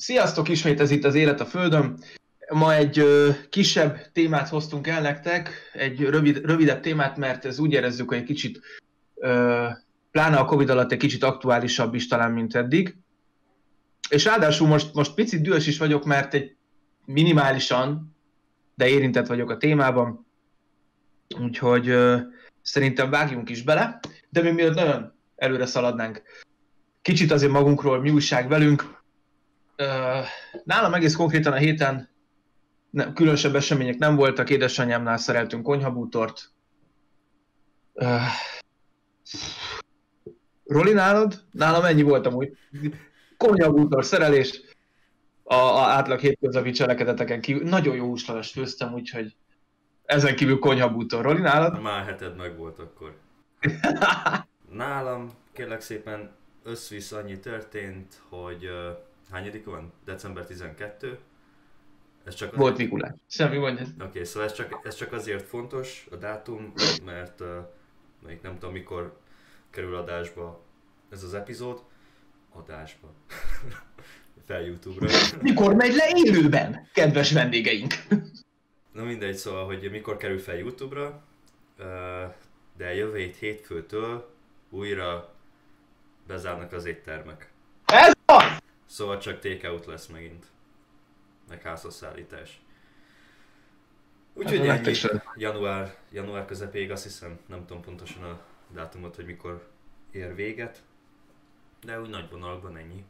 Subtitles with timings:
[0.00, 1.98] Sziasztok, ismét ez itt az Élet a Földön.
[2.52, 7.72] Ma egy ö, kisebb témát hoztunk el nektek, egy rövid, rövidebb témát, mert ez úgy
[7.72, 8.60] érezzük, hogy egy kicsit,
[9.14, 9.66] ö,
[10.10, 12.96] pláne a Covid alatt egy kicsit aktuálisabb is talán, mint eddig.
[14.08, 16.56] És ráadásul most, most picit dühös is vagyok, mert egy
[17.04, 18.16] minimálisan,
[18.74, 20.26] de érintett vagyok a témában,
[21.40, 22.16] úgyhogy ö,
[22.62, 26.22] szerintem vágjunk is bele, de mi mielőtt nagyon előre szaladnánk,
[27.02, 28.97] kicsit azért magunkról, mi újság velünk,
[30.64, 32.08] nálam egész konkrétan a héten
[32.90, 36.50] nem, különösebb események nem voltak, édesanyámnál szereltünk konyhabútort.
[37.92, 38.22] Uh,
[40.64, 41.44] Roli nálad?
[41.50, 42.56] Nálam ennyi volt amúgy.
[43.36, 44.62] Konyhabútor szerelés.
[45.42, 47.68] A, a átlag hétköznapi cselekedeteken kívül.
[47.68, 49.36] Nagyon jó húsleves főztem, úgyhogy
[50.04, 51.22] ezen kívül konyhabútor.
[51.22, 51.80] Roli nálad?
[51.80, 53.16] Már heted meg volt akkor.
[54.72, 56.30] Nálam kérlek szépen
[56.64, 59.92] összvisz annyi történt, hogy uh, hányadik van?
[60.04, 61.18] December 12.
[62.24, 62.58] Ez csak az...
[62.58, 63.12] Volt Mikulás.
[63.28, 63.84] Semmi mondja.
[63.84, 66.72] Oké, okay, szóval ez csak, ez csak azért fontos, a dátum,
[67.04, 67.48] mert uh,
[68.26, 69.18] még nem tudom mikor
[69.70, 70.66] kerül adásba
[71.10, 71.82] ez az epizód.
[72.52, 73.08] Adásba.
[74.46, 75.12] Fel Youtube-ra.
[75.42, 77.94] Mikor megy le élőben, kedves vendégeink?
[78.92, 81.22] Na mindegy, szóval, hogy mikor kerül fel Youtube-ra,
[82.76, 84.34] de jövő hét hétfőtől
[84.70, 85.34] újra
[86.26, 87.50] bezárnak az éttermek.
[87.84, 88.57] Ez az!
[88.88, 90.46] Szóval csak take-out lesz megint.
[91.48, 92.60] Meg házasszállítás.
[94.34, 94.96] Úgyhogy hát, ennyi,
[95.36, 98.40] január, január közepéig azt hiszem, nem tudom pontosan a
[98.74, 99.68] dátumot, hogy mikor
[100.10, 100.82] ér véget,
[101.84, 103.04] de úgy nagy vonalban ennyi.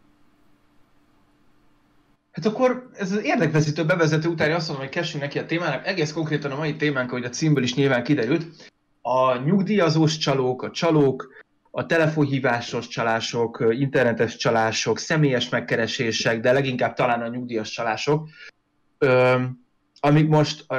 [2.33, 5.87] Hát akkor ez az érdekveszítő bevezető után azt mondom, hogy kessünk neki a témának.
[5.87, 10.71] Egész konkrétan a mai témánk, hogy a címből is nyilván kiderült, a nyugdíjazós csalók, a
[10.71, 11.45] csalók,
[11.79, 18.29] a telefonhívásos csalások, internetes csalások, személyes megkeresések, de leginkább talán a nyugdíjas csalások,
[20.01, 20.77] amik most a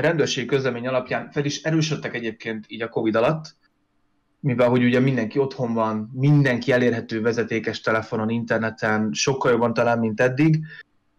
[0.00, 3.56] rendőrségi közlemény alapján fel is erősödtek egyébként így a Covid alatt,
[4.40, 10.20] mivel hogy ugye mindenki otthon van, mindenki elérhető vezetékes telefonon, interneten, sokkal jobban talán, mint
[10.20, 10.64] eddig,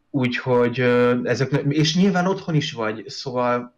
[0.10, 0.80] úgyhogy
[1.24, 3.76] ezek, és nyilván otthon is vagy, szóval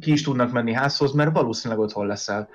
[0.00, 2.48] ki is tudnak menni házhoz, mert valószínűleg otthon leszel.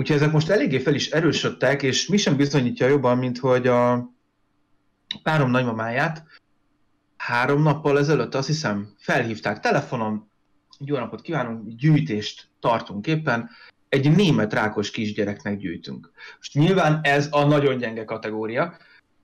[0.00, 4.10] Úgyhogy ezek most eléggé fel is erősödtek, és mi sem bizonyítja jobban, mint hogy a
[5.22, 6.24] párom nagymamáját
[7.16, 10.30] három nappal ezelőtt azt hiszem felhívták telefonon,
[10.78, 13.50] jó napot kívánunk, gyűjtést tartunk éppen,
[13.88, 16.10] egy német rákos kisgyereknek gyűjtünk.
[16.36, 18.76] Most nyilván ez a nagyon gyenge kategória,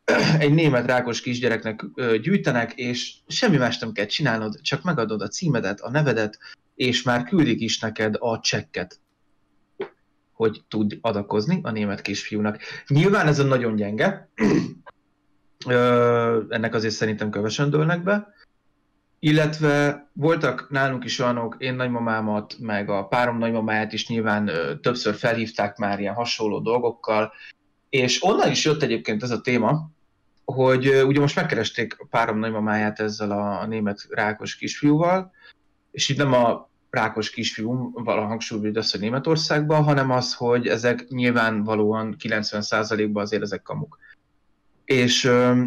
[0.38, 1.84] egy német rákos kisgyereknek
[2.20, 6.38] gyűjtenek, és semmi más nem kell csinálnod, csak megadod a címedet, a nevedet,
[6.74, 9.00] és már küldik is neked a csekket
[10.36, 12.58] hogy tud adakozni a német kisfiúnak.
[12.86, 14.28] Nyilván ez a nagyon gyenge,
[16.48, 18.34] ennek azért szerintem kövesen dőlnek be,
[19.18, 25.76] illetve voltak nálunk is olyanok, én nagymamámat, meg a párom nagymamáját is nyilván többször felhívták
[25.76, 27.32] már ilyen hasonló dolgokkal,
[27.88, 29.90] és onnan is jött egyébként ez a téma,
[30.44, 35.32] hogy ugye most megkeresték párom nagymamáját ezzel a, a német rákos kisfiúval,
[35.90, 41.08] és itt nem a rákos kisfiú, valaha hangsúlyos az, hogy Németországban, hanem az, hogy ezek
[41.08, 43.98] nyilvánvalóan 90%-ban azért ezek kamuk.
[44.84, 45.62] És ö,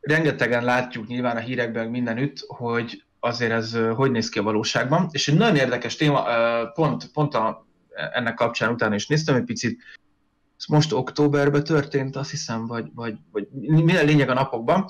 [0.00, 5.08] rengetegen látjuk nyilván a hírekben mindenütt, hogy azért ez hogy néz ki a valóságban.
[5.10, 6.24] És egy nagyon érdekes téma,
[6.74, 7.66] pont, pont a,
[8.12, 9.82] ennek kapcsán utána is néztem egy picit,
[10.58, 14.88] ez most októberben történt, azt hiszem, vagy, vagy, vagy minden lényeg a napokban,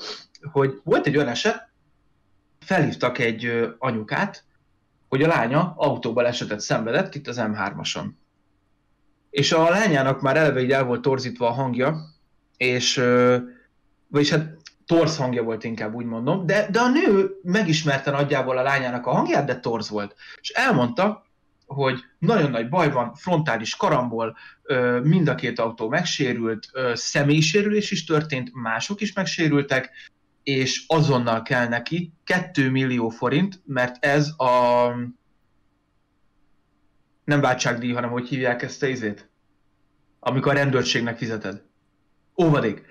[0.52, 1.68] hogy volt egy olyan eset,
[2.60, 4.44] felhívtak egy anyukát,
[5.12, 8.04] hogy a lánya autóba esetet szenvedett itt az M3-ason.
[9.30, 11.96] És a lányának már eleve így el volt torzítva a hangja,
[12.56, 13.02] és,
[14.08, 14.56] vagyis hát
[14.86, 19.12] torz hangja volt inkább úgy mondom, de, de a nő megismerte nagyjából a lányának a
[19.12, 20.14] hangját, de torz volt.
[20.40, 21.26] És elmondta,
[21.66, 24.36] hogy nagyon nagy baj van, frontális karambol,
[25.02, 29.90] mind a két autó megsérült, személysérülés is történt, mások is megsérültek,
[30.42, 34.86] és azonnal kell neki 2 millió forint, mert ez a
[37.24, 39.30] nem váltságdíj, hanem hogy hívják ezt a izét?
[40.20, 41.62] Amikor a rendőrségnek fizeted.
[42.42, 42.82] Óvadék.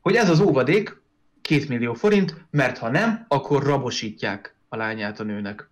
[0.00, 1.02] Hogy ez az óvadék
[1.42, 5.68] 2 millió forint, mert ha nem, akkor rabosítják a lányát a nőnek.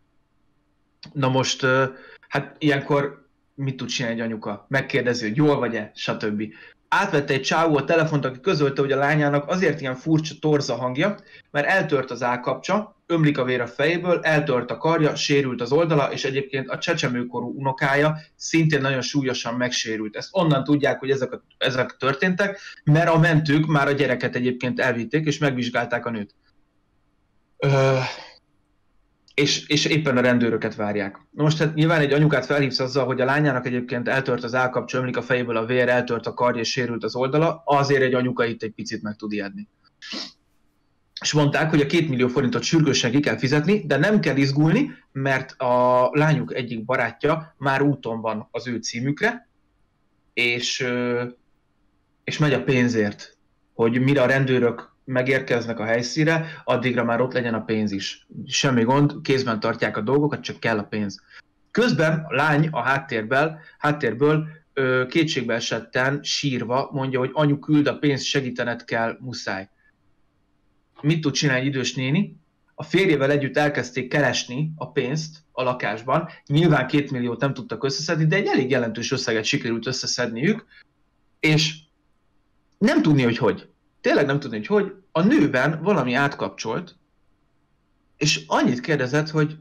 [1.13, 1.67] Na most,
[2.29, 4.67] hát ilyenkor mit tud csinálni egy anyuka?
[4.69, 6.43] Megkérdezi, hogy jól vagy-e, stb.
[6.93, 11.17] Átvette egy csávó a telefont, aki közölte, hogy a lányának azért ilyen furcsa torza hangja,
[11.51, 16.13] mert eltört az állkapcsa, ömlik a vér a fejéből, eltört a karja, sérült az oldala,
[16.13, 20.17] és egyébként a csecsemőkorú unokája szintén nagyon súlyosan megsérült.
[20.17, 24.81] Ezt onnan tudják, hogy ezek, a, ezek történtek, mert a mentők már a gyereket egyébként
[24.81, 26.35] elvitték, és megvizsgálták a nőt.
[27.59, 27.99] Ö,
[29.35, 31.19] és, és éppen a rendőröket várják.
[31.31, 34.99] Na most hát nyilván egy anyukát felhívsz azzal, hogy a lányának egyébként eltört az állkapcsa,
[34.99, 38.45] ömlik a fejéből a vér, eltört a karja és sérült az oldala, azért egy anyuka
[38.45, 39.69] itt egy picit meg tud ijedni.
[41.21, 44.91] És mondták, hogy a két millió forintot sürgősen ki kell fizetni, de nem kell izgulni,
[45.13, 49.49] mert a lányuk egyik barátja már úton van az ő címükre,
[50.33, 50.87] és,
[52.25, 53.37] és megy a pénzért,
[53.75, 58.27] hogy mire a rendőrök megérkeznek a helyszíre, addigra már ott legyen a pénz is.
[58.47, 61.23] Semmi gond, kézben tartják a dolgokat, csak kell a pénz.
[61.71, 64.49] Közben a lány a háttérből, háttérből
[65.09, 69.69] kétségbe esetten sírva mondja, hogy anyu küld a pénzt, segítened kell, muszáj.
[71.01, 72.37] Mit tud csinálni idős néni?
[72.75, 76.29] A férjével együtt elkezdték keresni a pénzt a lakásban.
[76.47, 80.67] Nyilván két milliót nem tudtak összeszedni, de egy elég jelentős összeget sikerült összeszedniük,
[81.41, 81.75] és
[82.79, 83.72] nem tudni, hogy hogy
[84.03, 86.97] tényleg nem tudni, hogy hogy, a nőben valami átkapcsolt,
[88.17, 89.57] és annyit kérdezett, hogy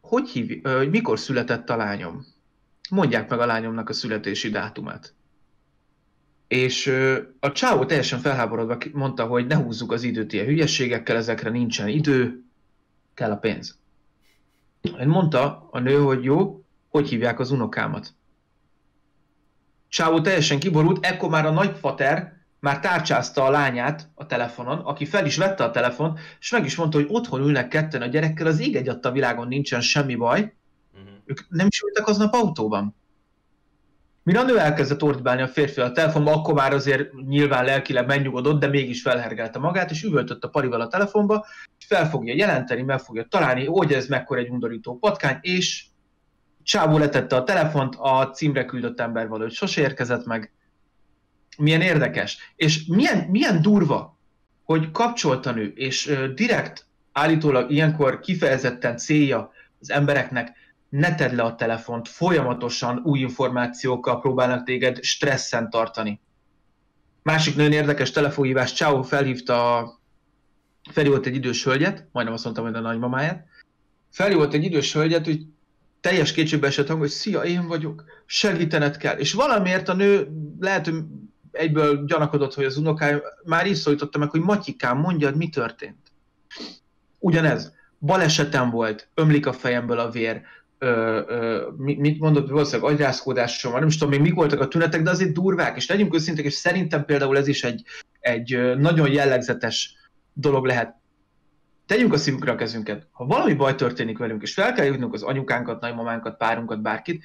[0.00, 2.26] hogy hív, hogy mikor született a lányom.
[2.90, 5.14] Mondják meg a lányomnak a születési dátumát.
[6.48, 6.86] És
[7.40, 12.44] a csávó teljesen felháborodva mondta, hogy ne húzzuk az időt ilyen hülyességekkel, ezekre nincsen idő,
[13.14, 13.78] kell a pénz.
[14.80, 18.14] Én mondta a nő, hogy jó, hogy hívják az unokámat.
[19.88, 25.26] Csávó teljesen kiborult, ekkor már a nagyfater már tárcsázta a lányát a telefonon, aki fel
[25.26, 28.60] is vette a telefon, és meg is mondta, hogy otthon ülnek ketten a gyerekkel, az
[28.60, 30.40] ég egy a világon nincsen semmi baj,
[30.92, 31.08] uh-huh.
[31.24, 32.94] ők nem is ültek aznap autóban.
[34.22, 38.60] Mire a nő elkezdett ordibálni a férfi a telefonba, akkor már azért nyilván lelkileg megnyugodott,
[38.60, 41.46] de mégis felhergelte magát, és üvöltött a parival a telefonba,
[41.78, 45.84] és fel fogja jelenteni, meg fogja találni, hogy ez mekkora egy undorító patkány, és
[46.66, 50.52] Csávó letette a telefont, a címre küldött ember valahogy sose érkezett meg,
[51.58, 52.52] milyen érdekes.
[52.56, 54.18] És milyen, milyen durva,
[54.64, 59.50] hogy kapcsoltan ő, és direkt állítólag ilyenkor kifejezetten célja
[59.80, 60.52] az embereknek,
[60.88, 66.20] ne tedd le a telefont, folyamatosan új információkkal próbálnak téged stresszen tartani.
[67.22, 69.88] Másik nagyon érdekes telefonhívás, Ciao felhívta,
[70.90, 73.46] felhívott egy idős hölgyet, majdnem azt mondtam, hogy a nagymamáját,
[74.10, 75.46] felhívott egy idős hölgyet, hogy
[76.00, 79.16] teljes kétségbe esett hang, hogy szia, én vagyok, segítened kell.
[79.16, 80.28] És valamiért a nő
[80.60, 81.02] lehet, hogy
[81.58, 86.12] egyből gyanakodott, hogy az unokája már is szólította meg, hogy Matyikám, mondjad, mi történt.
[87.18, 90.42] Ugyanez, balesetem volt, ömlik a fejemből a vér,
[90.78, 95.02] ö, ö, mit mondott, valószínűleg agyrázkódásom van, nem is tudom még mik voltak a tünetek,
[95.02, 97.84] de azért durvák, és legyünk őszintek, és szerintem például ez is egy,
[98.20, 99.94] egy nagyon jellegzetes
[100.32, 100.94] dolog lehet.
[101.86, 103.06] Tegyünk a szívünkre a kezünket.
[103.10, 107.24] Ha valami baj történik velünk, és fel kell jutnunk az anyukánkat, nagymamánkat, párunkat, bárkit,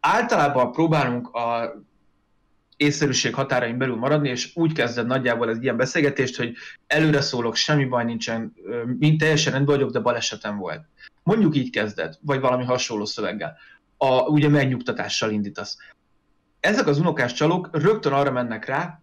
[0.00, 1.74] általában próbálunk a
[2.76, 6.54] észszerűség határain belül maradni, és úgy kezded nagyjából ez ilyen beszélgetést, hogy
[6.86, 8.54] előre szólok, semmi baj nincsen,
[8.98, 10.84] mind teljesen rendben vagyok, de balesetem volt.
[11.22, 13.56] Mondjuk így kezded, vagy valami hasonló szöveggel.
[13.96, 15.76] A, ugye megnyugtatással indítasz.
[16.60, 19.02] Ezek az unokás csalók rögtön arra mennek rá,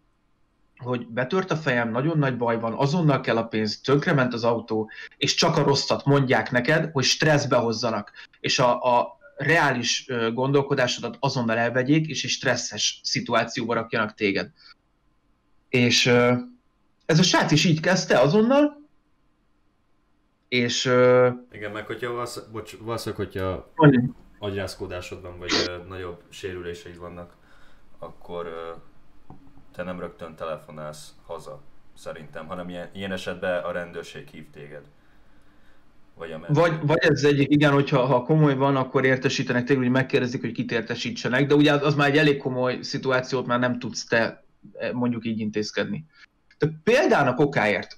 [0.77, 4.89] hogy betört a fejem, nagyon nagy baj van, azonnal kell a pénz, tönkrement az autó,
[5.17, 8.11] és csak a rosszat mondják neked, hogy stresszbe hozzanak.
[8.39, 14.51] És a, a, reális gondolkodásodat azonnal elvegyék, és egy stresszes szituációba rakjanak téged.
[15.69, 16.05] És
[17.05, 18.79] ez a srác is így kezdte azonnal,
[20.47, 20.85] és...
[21.51, 23.71] Igen, meg hogyha valsz, bocs, valószínűleg, hogyha
[24.39, 25.51] agyrázkódásod van, vagy
[25.87, 27.33] nagyobb sérüléseid vannak,
[27.99, 28.75] akkor
[29.73, 31.61] te nem rögtön telefonálsz haza,
[31.93, 34.83] szerintem, hanem ilyen, ilyen esetben a rendőrség hív téged.
[36.19, 40.41] Vagy, vagy, vagy ez egyik, igen, hogyha ha komoly van, akkor értesítenek téged, hogy megkérdezik,
[40.41, 44.43] hogy kit értesítsenek, de ugye az már egy elég komoly szituációt már nem tudsz te
[44.77, 46.05] e, mondjuk így intézkedni.
[46.57, 47.97] De példának okáért,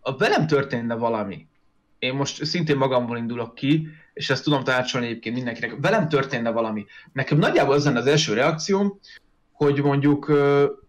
[0.00, 1.46] a velem történne valami,
[1.98, 6.86] én most szintén magamból indulok ki, és ezt tudom tárcsolni egyébként mindenkinek, velem történne valami.
[7.12, 9.00] Nekem nagyjából az lenne az első reakcióm,
[9.52, 10.32] hogy mondjuk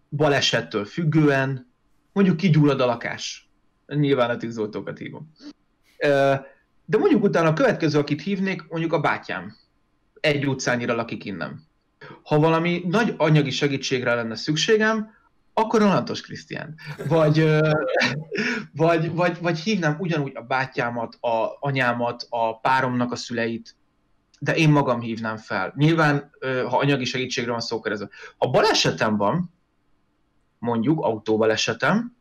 [0.10, 1.72] balesettől függően,
[2.12, 3.50] mondjuk kigyullad a lakás.
[3.88, 5.31] Nyilván a tűzoltókat hívom.
[6.85, 9.55] De mondjuk utána a következő, akit hívnék, mondjuk a bátyám.
[10.19, 11.65] Egy utcányira lakik innen.
[12.23, 15.15] Ha valami nagy anyagi segítségre lenne szükségem,
[15.53, 16.75] akkor a Lantos Krisztián.
[17.07, 17.45] Vagy,
[18.73, 23.75] vagy, vagy, vagy hívnám ugyanúgy a bátyámat, a anyámat, a páromnak a szüleit,
[24.39, 25.73] de én magam hívnám fel.
[25.75, 28.09] Nyilván, ha anyagi segítségre van szó kerezve.
[28.37, 29.53] Ha balesetem van,
[30.59, 32.16] mondjuk autóval esetem,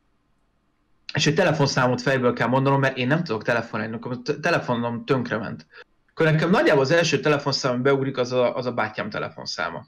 [1.16, 5.66] és egy telefonszámot fejből kell mondanom, mert én nem tudok telefonálni, a telefonom tönkrement.
[6.10, 9.86] Akkor nekem nagyjából az első telefonszám, ami beugrik, az a, az a bátyám telefonszáma,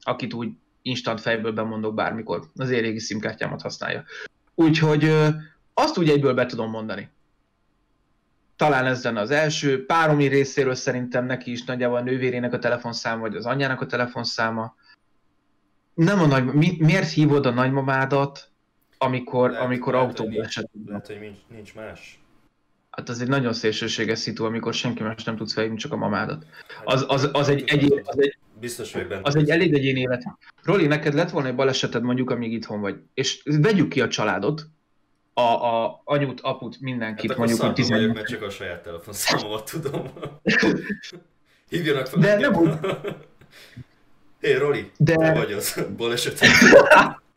[0.00, 0.48] akit úgy
[0.82, 2.50] instant fejből bemondok bármikor.
[2.56, 4.04] Az én régi szimkártyámat használja.
[4.54, 5.12] Úgyhogy
[5.74, 7.10] azt úgy egyből be tudom mondani.
[8.56, 9.86] Talán ez lenne az első.
[9.86, 14.74] Páromi részéről szerintem neki is nagyjából a nővérének a telefonszáma, vagy az anyjának a telefonszáma.
[15.94, 16.44] Nem a nagy...
[16.44, 18.49] Mi, miért hívod a nagymamádat,
[19.02, 20.70] amikor, lehet, amikor autóba esett?
[20.86, 22.18] Lehet, hogy nincs, nincs más.
[22.90, 26.46] Hát az egy nagyon szélsőséges szitu, amikor senki más nem tudsz felhívni, csak a mamádat.
[26.84, 29.20] Az, az, az, egy, egy, az egy, Biztos vagy benne.
[29.24, 30.22] Az egy elég egyéni élet.
[30.62, 34.66] Roli, neked lett volna egy baleseted mondjuk, amíg itthon vagy, és vegyük ki a családot,
[35.34, 38.00] a, a anyut, aput, mindenkit, hát mondjuk, hogy 18.
[38.00, 40.10] Vagyok, mert csak a saját telefonszámomat tudom.
[41.70, 42.20] Hívjanak fel.
[42.20, 42.70] De nem úgy.
[44.40, 45.34] Hé, Roli, De...
[45.34, 46.38] vagy az baleset?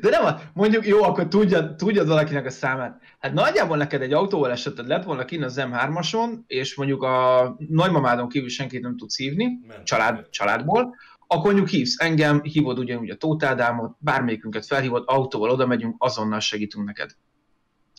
[0.00, 3.00] De nem, mondjuk jó, akkor tudja, tudja valakinek a számát.
[3.18, 8.28] Hát nagyjából neked egy autóval eseted lett volna kint az M3-ason, és mondjuk a nagymamádon
[8.28, 10.94] kívül senkit nem tudsz hívni, család, családból,
[11.26, 16.40] akkor mondjuk hívsz engem, hívod ugyanúgy a Tóth Ádámot, bármelyikünket felhívod, autóval oda megyünk, azonnal
[16.40, 17.10] segítünk neked.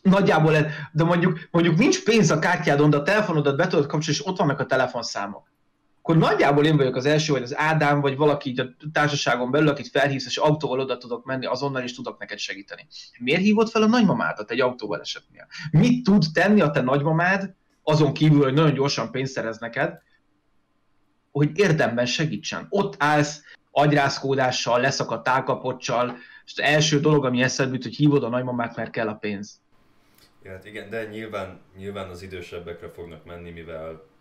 [0.01, 0.53] Nagyjából,
[0.91, 4.37] de mondjuk, mondjuk nincs pénz a kártyádon, de a telefonodat be tudod kapcsolni, és ott
[4.37, 5.53] vannak a telefonszámok
[6.07, 9.87] akkor nagyjából én vagyok az első, vagy az Ádám, vagy valaki a társaságon belül, akit
[9.87, 12.87] felhívsz, és autóval oda tudok menni, azonnal is tudok neked segíteni.
[13.19, 15.47] Miért hívod fel a nagymamádat egy autóval esetnél?
[15.71, 20.01] Mit tud tenni a te nagymamád, azon kívül, hogy nagyon gyorsan pénzt szerez neked,
[21.31, 22.65] hogy érdemben segítsen.
[22.69, 28.75] Ott állsz agyrázkódással, leszakadt tálkapocsal, és az első dolog, ami eszedbe hogy hívod a nagymamát,
[28.75, 29.61] mert kell a pénz.
[30.43, 34.13] Ja, hát igen, de nyilván, nyilván az idősebbekre fognak menni, mivel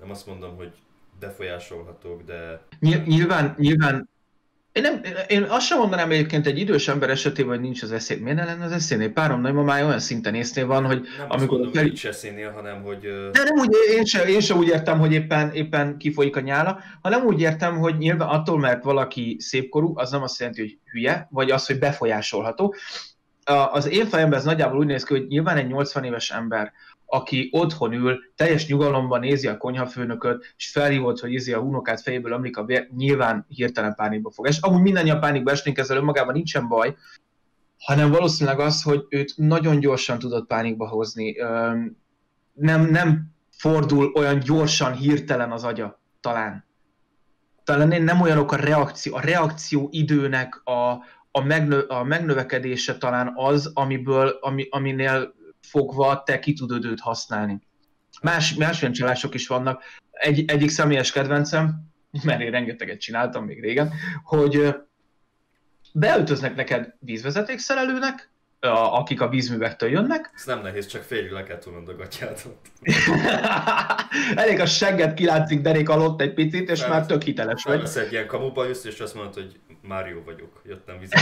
[0.00, 0.72] nem azt mondom, hogy
[1.20, 2.60] befolyásolhatók, de...
[3.04, 4.08] Nyilván, nyilván
[4.76, 8.18] én, nem, én azt sem mondanám egyébként egy idős ember esetében, hogy nincs az eszély.
[8.18, 9.12] Miért ne lenne az eszénél?
[9.12, 11.00] Párom nagymamája olyan szinten észnél van, hogy...
[11.18, 11.84] Nem amikor mondom, fel...
[11.84, 13.00] nincs eszénél, hanem hogy...
[13.32, 16.80] De nem úgy, én sem, én sem úgy értem, hogy éppen, éppen kifolyik a nyála,
[17.02, 21.28] hanem úgy értem, hogy nyilván attól, mert valaki szépkorú, az nem azt jelenti, hogy hülye,
[21.30, 22.74] vagy az, hogy befolyásolható.
[23.72, 26.72] Az én fejemben ez nagyjából úgy néz ki, hogy nyilván egy 80 éves ember,
[27.06, 32.32] aki otthon ül, teljes nyugalomban nézi a konyhafőnököt, és felhívott, hogy izi a unokát fejéből
[32.32, 36.68] ömlik a vér, nyilván hirtelen pánikba fog És Amúgy mindannyian pánikba esnénk, ezzel önmagában nincsen
[36.68, 36.96] baj,
[37.78, 41.36] hanem valószínűleg az, hogy őt nagyon gyorsan tudott pánikba hozni.
[42.52, 46.64] Nem, nem fordul olyan gyorsan, hirtelen az agya, talán.
[47.64, 50.90] Talán nem olyanok a reakció, a reakció időnek a,
[51.30, 55.34] a, megnö, a megnövekedése talán az, amiből, ami, aminél
[55.68, 57.60] fogva te ki tudod őt használni.
[58.22, 59.82] Más, más olyan csalások is vannak.
[60.10, 61.86] Egy, egyik személyes kedvencem,
[62.22, 63.92] mert én rengeteget csináltam még régen,
[64.22, 64.74] hogy
[65.92, 68.30] beöltöznek neked vízvezetékszerelőnek,
[68.60, 70.30] a, akik a vízművektől jönnek.
[70.34, 72.46] Ez nem nehéz, csak félig le kell tudnod a gatyát.
[74.42, 77.80] Elég a segget kilátszik derék alatt egy picit, és Fel, már tök hiteles vagy.
[77.80, 81.20] Vesz egy ilyen kamuba jössz, és azt mondod, hogy Mario vagyok, jöttem vizet.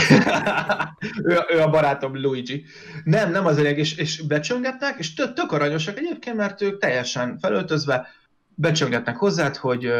[1.23, 2.65] ő, ő, a barátom Luigi.
[3.03, 7.37] Nem, nem az elég, és, és becsöngetnek, és tök, tök aranyosak egyébként, mert ők teljesen
[7.39, 8.07] felöltözve
[8.55, 9.93] becsöngetnek hozzád, hogy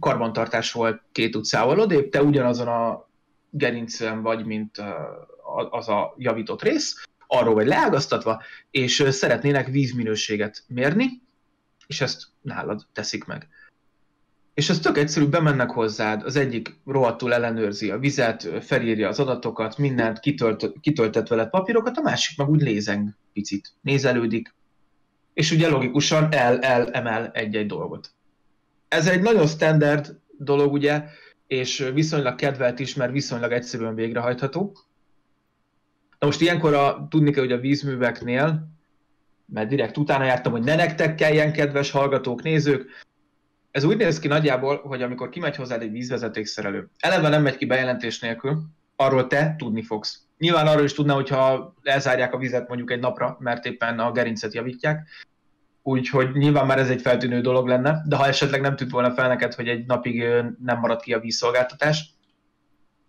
[0.00, 3.08] karbantartás volt két utcával odébb, te ugyanazon a
[3.50, 4.82] gerincen vagy, mint
[5.70, 11.22] az a javított rész, arról vagy leágaztatva, és szeretnének vízminőséget mérni,
[11.86, 13.48] és ezt nálad teszik meg.
[14.54, 19.78] És ez tök egyszerű, bemennek hozzád, az egyik rohadtul ellenőrzi a vizet, felírja az adatokat,
[19.78, 24.54] mindent, kitölt, kitöltett veled papírokat, a másik meg úgy lézeng picit, nézelődik,
[25.34, 28.10] és ugye logikusan el, el emel egy-egy dolgot.
[28.88, 31.04] Ez egy nagyon standard dolog, ugye,
[31.46, 34.76] és viszonylag kedvelt is, mert viszonylag egyszerűen végrehajtható.
[36.18, 38.68] Na most ilyenkor a, tudni kell, hogy a vízműveknél,
[39.46, 43.04] mert direkt utána jártam, hogy ne nektek kelljen, kedves hallgatók, nézők,
[43.70, 47.66] ez úgy néz ki nagyjából, hogy amikor kimegy hozzád egy vízvezetékszerelő, eleve nem megy ki
[47.66, 48.62] bejelentés nélkül,
[48.96, 50.20] arról te tudni fogsz.
[50.38, 54.54] Nyilván arról is tudná, hogyha elzárják a vizet mondjuk egy napra, mert éppen a gerincet
[54.54, 55.08] javítják,
[55.82, 59.28] úgyhogy nyilván már ez egy feltűnő dolog lenne, de ha esetleg nem tűnt volna fel
[59.28, 60.24] neked, hogy egy napig
[60.64, 62.14] nem marad ki a vízszolgáltatás,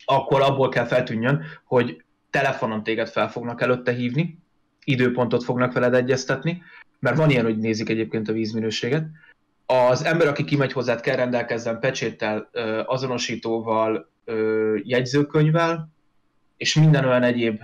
[0.06, 4.40] akkor abból kell feltűnjön, hogy telefonon téged fel fognak előtte hívni,
[4.84, 6.64] időpontot fognak veled egyeztetni,
[7.00, 9.08] mert van ilyen, hogy nézik egyébként a vízminőséget.
[9.66, 12.50] Az ember, aki kimegy hozzád, kell rendelkezzen pecséttel,
[12.86, 14.10] azonosítóval,
[14.84, 15.90] jegyzőkönyvvel,
[16.58, 17.62] és minden olyan egyéb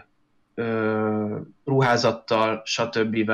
[1.65, 3.31] ruházattal, stb.,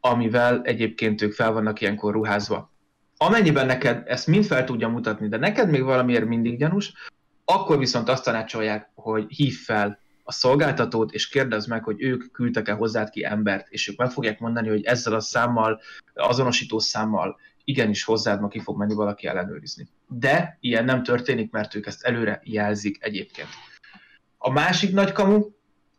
[0.00, 2.70] amivel egyébként ők fel vannak ilyenkor ruházva.
[3.16, 6.92] Amennyiben neked ezt mind fel tudja mutatni, de neked még valamiért mindig gyanús,
[7.48, 12.72] Akkor viszont azt tanácsolják, hogy hív fel a szolgáltatót, és kérdezd meg, hogy ők küldtek-e
[12.72, 15.80] hozzád ki embert, és ők meg fogják mondani, hogy ezzel a számmal,
[16.14, 19.88] azonosító számmal igenis hozzád ma ki fog menni valaki ellenőrizni.
[20.08, 23.48] De ilyen nem történik, mert ők ezt előre jelzik egyébként.
[24.38, 25.44] A másik nagy kamu,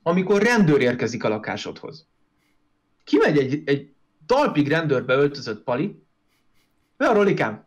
[0.04, 2.08] amikor rendőr érkezik a lakásodhoz.
[3.04, 3.94] Kimegy egy, egy
[4.26, 6.04] talpig rendőrbe öltözött pali,
[6.98, 7.67] a rolikám?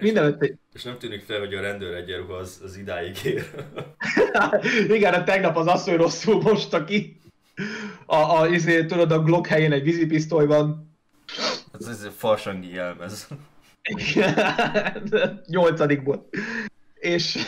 [0.00, 0.38] És nem,
[0.74, 3.50] és nem tűnik fel, hogy a rendőr egyenruha az, az idáig ér.
[4.96, 7.20] Igen, a tegnap az asszony rosszul mosta ki.
[8.06, 10.96] A, a, izé, tudod, a Glock helyén egy vízipisztoly van.
[11.80, 13.28] Ez, ez farsangi jelmez.
[15.46, 16.28] Nyolcadikból
[17.06, 17.38] és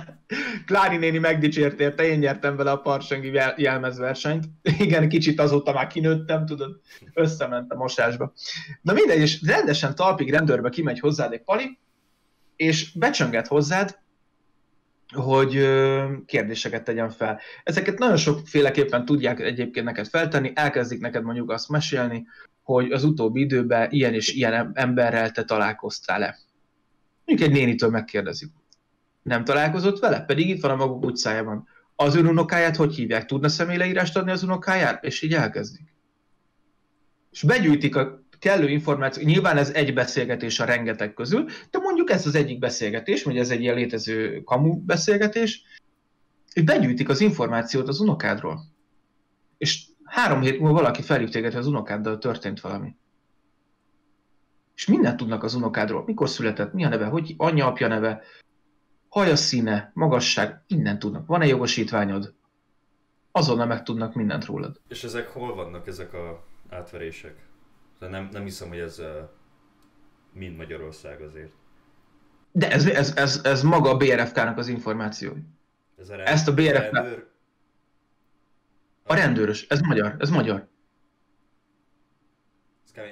[0.66, 4.44] Klári néni megdicsért érte, én nyertem vele a parsangi jelmezversenyt.
[4.78, 6.80] Igen, kicsit azóta már kinőttem, tudod,
[7.14, 8.32] összement a mosásba.
[8.82, 11.78] Na mindegy, és rendesen talpig rendőrbe kimegy hozzád egy pali,
[12.56, 14.00] és becsönget hozzád,
[15.14, 15.50] hogy
[16.26, 17.40] kérdéseket tegyen fel.
[17.64, 22.26] Ezeket nagyon sokféleképpen tudják egyébként neked feltenni, elkezdik neked mondjuk azt mesélni,
[22.62, 26.38] hogy az utóbbi időben ilyen és ilyen emberrel te találkoztál-e.
[27.24, 28.50] Mondjuk egy nénitől megkérdezik
[29.22, 31.68] nem találkozott vele, pedig itt van a maguk utcájában.
[31.96, 33.24] Az ön unokáját hogy hívják?
[33.24, 35.04] Tudna személyleírást adni az unokáját?
[35.04, 35.94] És így elkezdik.
[37.30, 39.22] És begyűjtik a kellő információ.
[39.24, 43.50] Nyilván ez egy beszélgetés a rengeteg közül, de mondjuk ez az egyik beszélgetés, vagy ez
[43.50, 45.62] egy ilyen létező kamu beszélgetés,
[46.52, 48.64] és begyűjtik az információt az unokádról.
[49.58, 52.96] És három hét múlva valaki felhív téged, hogy az unokáddal történt valami.
[54.74, 56.04] És mindent tudnak az unokádról.
[56.06, 58.22] Mikor született, mi a neve, hogy anyja, apja neve,
[59.12, 61.26] haja színe, magasság, innen tudnak.
[61.26, 62.34] Van-e jogosítványod?
[63.32, 64.80] Azonnal meg tudnak mindent rólad.
[64.88, 67.46] És ezek hol vannak, ezek a átverések?
[67.98, 69.06] De nem, nem hiszem, hogy ez uh,
[70.32, 71.52] mind Magyarország azért.
[72.52, 75.36] De ez, ez, ez, ez maga a BRFK-nak az információ.
[75.98, 76.92] Ez a rend, Ezt a BRFK...
[76.92, 77.26] Rendőr...
[79.04, 80.68] A rendőrös, ez magyar, ez magyar.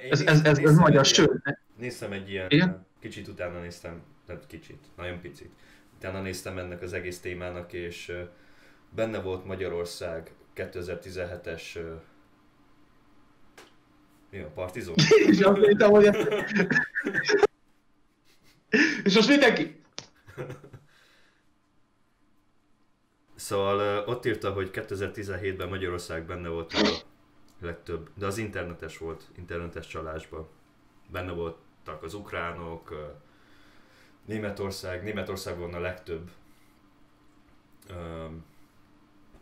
[0.09, 1.57] Ez, ez, ez, ez magyar, sőt.
[1.77, 2.85] Néztem egy ilyen, Igen?
[2.99, 5.51] kicsit utána néztem, nem kicsit, nagyon picit
[6.01, 8.11] utána néztem ennek az egész témának, és
[8.89, 11.61] benne volt Magyarország 2017-es
[14.29, 14.93] mi a partizó?
[15.29, 16.09] És azt mondtam, hogy
[19.03, 19.81] És most mindenki...
[23.35, 26.89] Szóval ott írta, hogy 2017-ben Magyarország benne volt a
[27.59, 30.47] legtöbb, de az internetes volt, internetes csalásban.
[31.11, 32.93] Benne voltak az ukránok,
[34.25, 36.29] Németország, Németország volna a legtöbb,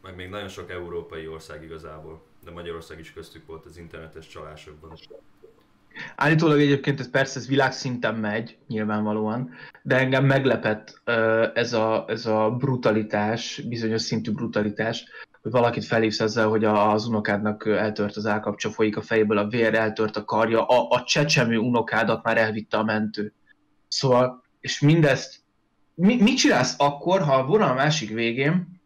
[0.02, 4.98] meg még nagyon sok európai ország igazából, de Magyarország is köztük volt az internetes csalásokban.
[6.16, 9.50] Állítólag egyébként ez persze ez világszinten megy, nyilvánvalóan,
[9.82, 11.02] de engem meglepett
[11.54, 15.06] ez a, ez a brutalitás, bizonyos szintű brutalitás,
[15.42, 19.74] hogy valakit felhívsz ezzel, hogy az unokádnak eltört az állkapcsa, folyik a fejéből a vér,
[19.74, 23.34] eltört a karja, a, a csecsemő unokádat már elvitte a mentő.
[23.88, 25.40] Szóval és mindezt,
[25.94, 28.82] mi, mit csinálsz akkor, ha a vonal másik végén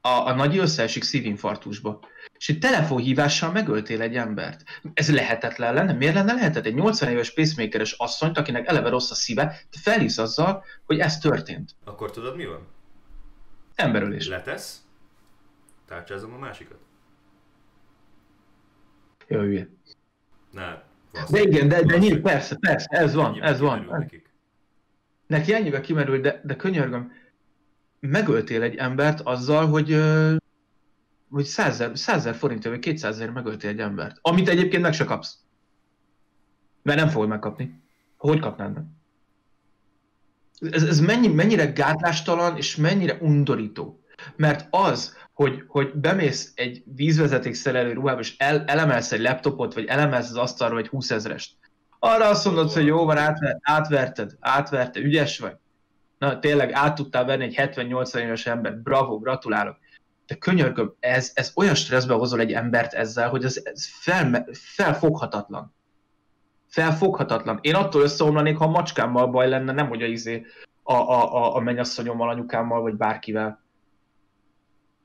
[0.00, 2.00] a, a nagy összeesik szívinfarktusba,
[2.38, 4.64] és egy telefonhívással megöltél egy embert.
[4.94, 5.92] Ez lehetetlen lenne?
[5.92, 6.64] Miért lenne lehetett?
[6.64, 11.18] Egy 80 éves pacemakeres asszonyt, akinek eleve rossz a szíve, te felhívsz azzal, hogy ez
[11.18, 11.74] történt.
[11.84, 12.66] Akkor tudod mi van?
[13.74, 14.28] Emberölés.
[14.28, 14.82] Letesz,
[15.86, 16.78] tárcsázom a másikat.
[19.26, 19.68] Jó, hülye.
[20.50, 20.82] Ne,
[21.30, 23.86] de igen, de, de nyilván, persze, persze, ez van, ez van.
[23.90, 24.29] Nekik
[25.30, 27.12] neki ennyibe kimerül, de, de könyörgöm,
[28.00, 29.96] megöltél egy embert azzal, hogy,
[31.30, 34.18] hogy 100 ezer forint vagy 200 ezer megöltél egy embert.
[34.20, 35.38] Amit egyébként meg se kapsz.
[36.82, 37.82] Mert nem fogod megkapni.
[38.16, 38.84] Hogy kapnád meg?
[40.72, 44.00] Ez, ez mennyi, mennyire gátlástalan és mennyire undorító.
[44.36, 49.84] Mert az, hogy, hogy bemész egy vízvezeték szerelő ruhába, és el, elemelsz egy laptopot, vagy
[49.84, 51.54] elemelsz az asztalra egy 20 ezerest,
[52.00, 55.56] arra azt mondod, hogy jó van, átver, átverted, átverted, ügyes vagy.
[56.18, 59.76] Na tényleg át tudtál venni egy 70-80 éves embert, bravo, gratulálok.
[60.26, 65.74] De könyörgöm, ez, ez olyan stresszbe hozol egy embert ezzel, hogy ez, ez fel, felfoghatatlan.
[66.68, 67.58] Felfoghatatlan.
[67.60, 70.46] Én attól összeomlanék, ha a macskámmal baj lenne, nem hogy a, izé,
[70.82, 73.64] a, a, a, a mennyasszonyommal, anyukámmal, vagy bárkivel.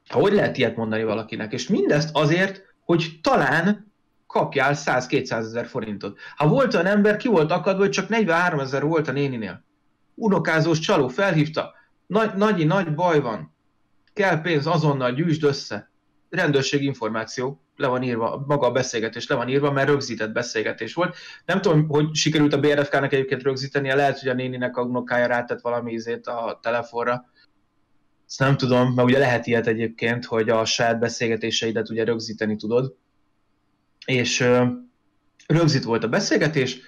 [0.10, 1.54] Hogy lehet ilyet mondani valakinek?
[1.54, 3.94] És mindezt azért, hogy talán
[4.36, 6.20] kapjál 100-200 ezer forintot.
[6.36, 9.64] Ha volt olyan ember, ki volt akadva, hogy csak 43 ezer volt a néninél.
[10.16, 11.74] Unokázós csaló felhívta,
[12.08, 13.56] nagy, nagyi, nagy baj van,
[14.14, 15.92] kell pénz, azonnal gyűjtsd össze.
[16.30, 21.16] Rendőrség információ, le van írva, maga a beszélgetés le van írva, mert rögzített beszélgetés volt.
[21.46, 25.62] Nem tudom, hogy sikerült a BRFK-nak egyébként rögzítenie, lehet, hogy a néninek a unokája rátett
[25.62, 27.26] valami ízét a telefonra,
[28.28, 32.96] Ezt nem tudom, mert ugye lehet ilyet egyébként, hogy a saját beszélgetéseidet ugye rögzíteni tudod.
[34.06, 34.48] És
[35.48, 36.80] rögzít volt a beszélgetés,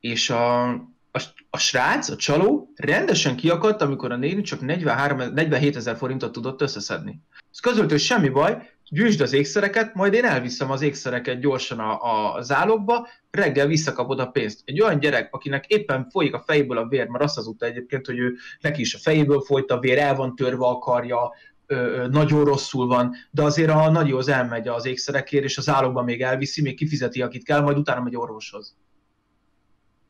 [0.00, 0.62] és a,
[1.10, 6.32] a, a srác, a csaló rendesen kiakadt, amikor a néni csak 43, 47 ezer forintot
[6.32, 7.20] tudott összeszedni.
[7.52, 12.34] Ez közölt, hogy semmi baj, gyűjtsd az ékszereket, majd én elviszem az ékszereket gyorsan a,
[12.36, 14.60] a zálogba, reggel visszakapod a pénzt.
[14.64, 18.06] Egy olyan gyerek, akinek éppen folyik a fejéből a vér, mert azt az utána egyébként,
[18.06, 21.32] hogy ő neki is a fejéből folyt a vér, el van törve a karja,
[21.66, 26.22] ö, nagyon rosszul van, de azért a nagyhoz elmegy az ékszerekért, és az zálogba még
[26.22, 28.76] elviszi, még kifizeti, akit kell, majd utána megy orvoshoz.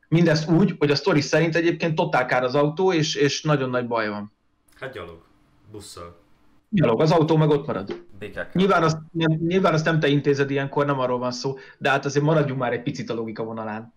[0.09, 3.87] Mindezt úgy, hogy a sztori szerint egyébként totál kár az autó, és, és nagyon nagy
[3.87, 4.33] baj van.
[4.81, 5.23] Hát gyalog,
[5.71, 6.23] busszal.
[6.69, 8.05] Gyalog, az autó meg ott marad.
[8.53, 12.05] Nyilván azt, nem, nyilván azt nem te intézed ilyenkor, nem arról van szó, de hát
[12.05, 13.93] azért maradjunk már egy picit a logika vonalán.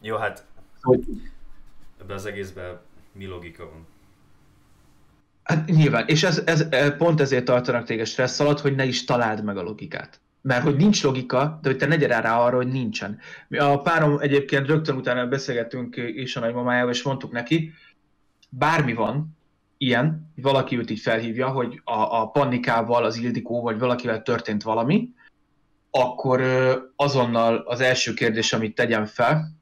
[0.00, 0.46] Jó, hát
[0.80, 1.04] hogy...
[2.00, 2.80] ebben az egészben
[3.12, 3.86] mi logika van?
[5.50, 9.44] Hát nyilván, és ez, ez, pont ezért tartanak téged stressz alatt, hogy ne is találd
[9.44, 10.20] meg a logikát.
[10.42, 13.18] Mert hogy nincs logika, de hogy te ne gyere rá arra, hogy nincsen.
[13.48, 17.72] A párom egyébként rögtön utána beszélgettünk is a nagymamájával, és mondtuk neki,
[18.48, 19.36] bármi van,
[19.78, 25.08] ilyen, valaki őt így felhívja, hogy a, a Pannikával, az Ildikó, vagy valakivel történt valami,
[25.90, 26.42] akkor
[26.96, 29.52] azonnal az első kérdés, amit tegyem fel,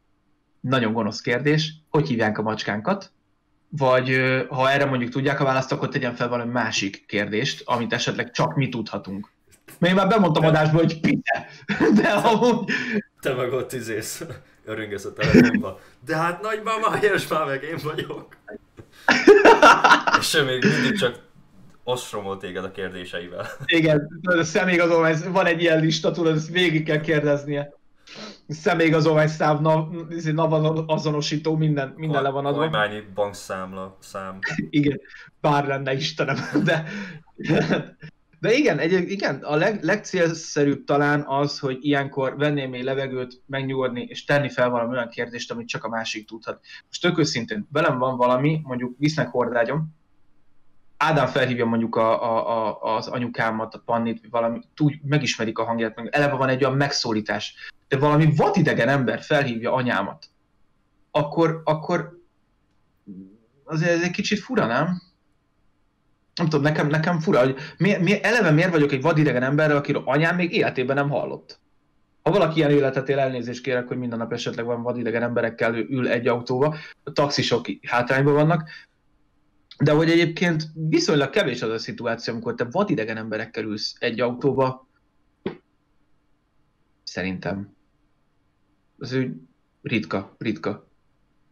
[0.61, 3.13] nagyon gonosz kérdés, hogy hívják a macskánkat,
[3.69, 8.31] vagy ha erre mondjuk tudják a választ, akkor tegyen fel valami másik kérdést, amit esetleg
[8.31, 9.31] csak mi tudhatunk.
[9.79, 11.47] Mert én már bemondtam adásba, hogy pite,
[11.95, 12.71] de amúgy...
[13.21, 14.25] Te meg ott izész,
[14.65, 15.81] öröngesz a telefonba.
[16.05, 18.37] De hát nagymama, és már meg én vagyok.
[20.21, 21.21] és még mindig csak
[21.85, 23.47] ostromol téged a kérdéseivel.
[23.65, 27.78] Igen, a személyigazolvány, van egy ilyen lista, tudod, ezt végig kell kérdeznie.
[28.49, 30.53] Személyigazolvány szám, nav, izé, nav
[30.87, 32.61] azonosító, minden, minden le van adva.
[32.61, 34.39] Kormányi bankszámla, szám.
[34.71, 35.01] Igen,
[35.41, 36.85] bár lenne Istenem, de
[38.41, 44.03] de igen, egy, igen a leg, legcélszerűbb talán az, hogy ilyenkor vennél még levegőt, megnyugodni,
[44.09, 46.61] és tenni fel valami olyan kérdést, amit csak a másik tudhat.
[46.87, 49.97] Most tök őszintén, velem van valami, mondjuk visznek hordágyom,
[51.01, 55.97] Ádám felhívja mondjuk a, a, a, az anyukámat, a Pannit, valami, úgy megismerik a hangját,
[55.97, 57.55] meg eleve van egy olyan megszólítás,
[57.89, 60.27] de valami vadidegen ember felhívja anyámat,
[61.11, 62.19] akkor, akkor
[63.65, 65.03] azért ez egy kicsit fura, nem?
[66.39, 70.03] nem tudom, nekem, nekem fura, hogy mi, mi, eleve miért vagyok egy vadidegen emberrel, akiről
[70.05, 71.61] anyám még életében nem hallott.
[72.23, 76.09] Ha valaki ilyen életet él, elnézést kérek, hogy minden nap esetleg van vadidegen emberekkel ül
[76.09, 78.69] egy autóba, a taxisok hátrányban vannak,
[79.79, 84.89] de hogy egyébként viszonylag kevés az a szituáció, amikor te vadidegen emberekkel ülsz egy autóba,
[87.03, 87.77] szerintem.
[88.99, 89.33] Ez úgy
[89.83, 90.87] ritka, ritka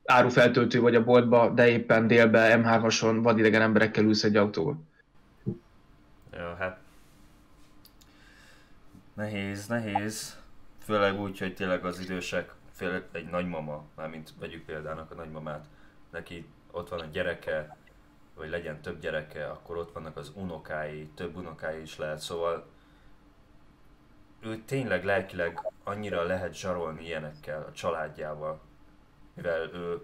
[0.07, 4.77] árufeltöltő vagy a boltba, de éppen délbe M3-ason vadidegen emberekkel ülsz egy autóba.
[6.33, 6.79] Jó, hát
[9.15, 10.37] nehéz, nehéz.
[10.85, 15.65] Főleg úgy, hogy tényleg az idősek, főleg egy nagymama, mármint vegyük példának a nagymamát,
[16.11, 17.77] neki ott van a gyereke,
[18.35, 22.67] vagy legyen több gyereke, akkor ott vannak az unokái, több unokái is lehet, szóval
[24.47, 28.61] ő tényleg lelkileg annyira lehet zsarolni ilyenekkel, a családjával,
[29.35, 30.01] mivel ő,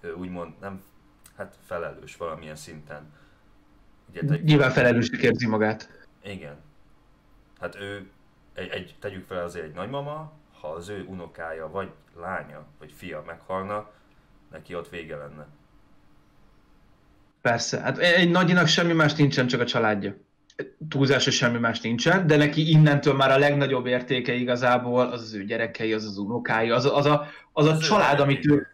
[0.00, 0.82] ő úgymond nem,
[1.36, 3.12] hát felelős valamilyen szinten.
[4.10, 6.06] Ugye, te, Nyilván felelősnek érzi magát.
[6.22, 6.56] Igen.
[7.60, 8.10] Hát ő,
[8.54, 13.22] egy, egy, tegyük fel azért egy nagymama, ha az ő unokája, vagy lánya, vagy fia
[13.26, 13.90] meghalna,
[14.50, 15.46] neki ott vége lenne.
[17.40, 20.14] Persze, hát egy nagyinak semmi más nincsen, csak a családja.
[20.88, 25.44] Túlzása semmi más nincsen, de neki innentől már a legnagyobb értéke igazából az az ő
[25.44, 28.66] gyerekei, az az unokái, az, az a, az a család, amit ő,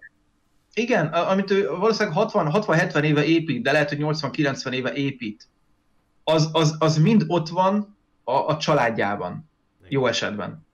[0.75, 5.49] igen, amit ő valószínűleg 60-70 éve épít, de lehet, hogy 80-90 éve épít,
[6.25, 9.51] az, az, az mind ott van a, a családjában,
[9.89, 10.67] jó esetben.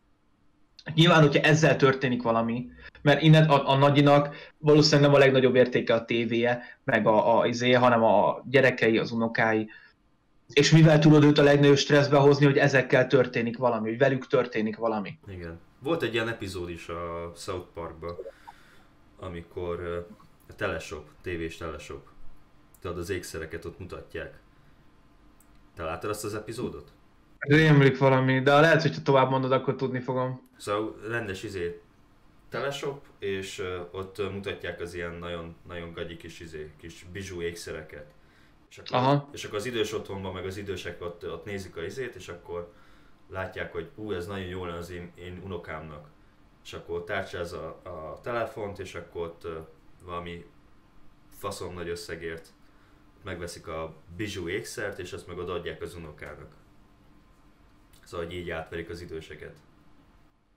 [0.94, 2.68] Nyilván, hogyha ezzel történik valami,
[3.02, 7.46] mert innen a, a nagyinak valószínűleg nem a legnagyobb értéke a tévéje, meg a, a
[7.46, 9.70] izé, hanem a gyerekei, az unokái.
[10.52, 14.76] És mivel tudod őt a legnagyobb stresszbe hozni, hogy ezekkel történik valami, hogy velük történik
[14.76, 15.18] valami.
[15.26, 15.60] Igen.
[15.78, 18.16] Volt egy ilyen epizód is a South Parkban,
[19.18, 20.06] amikor
[20.48, 22.06] a teleshop, tévés teleshop,
[22.80, 24.38] tudod, az ékszereket ott mutatják.
[25.76, 26.92] Te láttad azt az epizódot?
[27.38, 30.48] Rémlik valami, de lehet, hogyha tovább mondod, akkor tudni fogom.
[30.56, 31.80] Szóval rendes izé
[32.48, 38.06] teleshop, és ott mutatják az ilyen nagyon, nagyon gagyi kis, izé, kis bizsú ékszereket.
[38.70, 39.28] És akkor, Aha.
[39.32, 42.72] és akkor az idős otthonban, meg az idősek ott, ott nézik a izét, és akkor
[43.28, 46.08] látják, hogy ú, ez nagyon jól az én, én unokámnak.
[46.64, 49.52] És akkor tárcsáz a, a telefont, és akkor ott uh,
[50.04, 50.44] valami
[51.38, 52.52] faszom nagy összegért
[53.24, 56.52] megveszik a bizsú ékszert, és azt meg odaadják az unokának.
[58.04, 59.54] Szóval, hogy így átverik az időseket.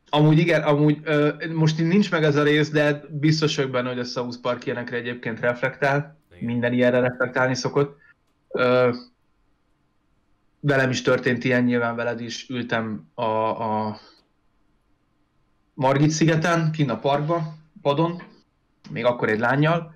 [0.09, 3.99] Amúgy igen, amúgy ö, most nincs meg ez a rész, de biztos vagyok benne, hogy
[3.99, 6.20] a South Park ilyenekre egyébként reflektál.
[6.35, 6.45] Igen.
[6.45, 7.99] Minden ilyenre reflektálni szokott.
[8.47, 8.93] Ö,
[10.59, 13.99] velem is történt ilyen, nyilván veled is ültem a, a
[15.73, 18.21] Margit szigeten, kint a parkba, padon,
[18.89, 19.93] még akkor egy lányjal,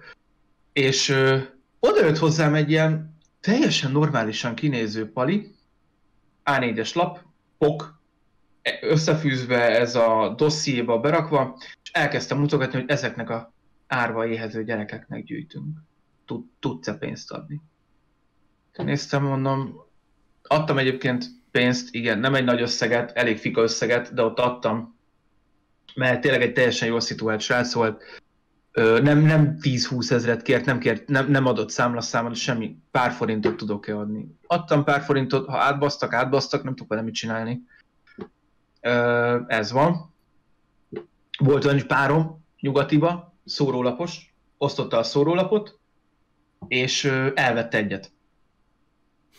[0.73, 1.37] és ö,
[1.79, 5.55] oda jött hozzám egy ilyen teljesen normálisan kinéző pali,
[6.45, 7.19] A4-es lap,
[7.57, 8.01] pok,
[8.81, 13.53] összefűzve ez a dossziéba berakva, és elkezdtem mutogatni, hogy ezeknek a
[13.87, 15.77] árva éhező gyerekeknek gyűjtünk.
[16.25, 17.61] Tud, tudsz-e pénzt adni?
[18.75, 19.85] Néztem, mondom,
[20.43, 24.95] adtam egyébként pénzt, igen, nem egy nagy összeget, elég fika összeget, de ott adtam,
[25.95, 28.03] mert tényleg egy teljesen jól szituált srác volt,
[28.75, 33.97] nem, nem 10-20 ezeret kért, nem, kért nem, nem adott számlaszámot, semmi, pár forintot tudok-e
[33.97, 34.35] adni.
[34.47, 37.61] Adtam pár forintot, ha átbasztak, átbasztak, nem tudok vele mit csinálni.
[39.47, 40.13] Ez van.
[41.37, 45.79] Volt olyan párom nyugatiba, szórólapos, osztotta a szórólapot,
[46.67, 48.11] és elvette egyet.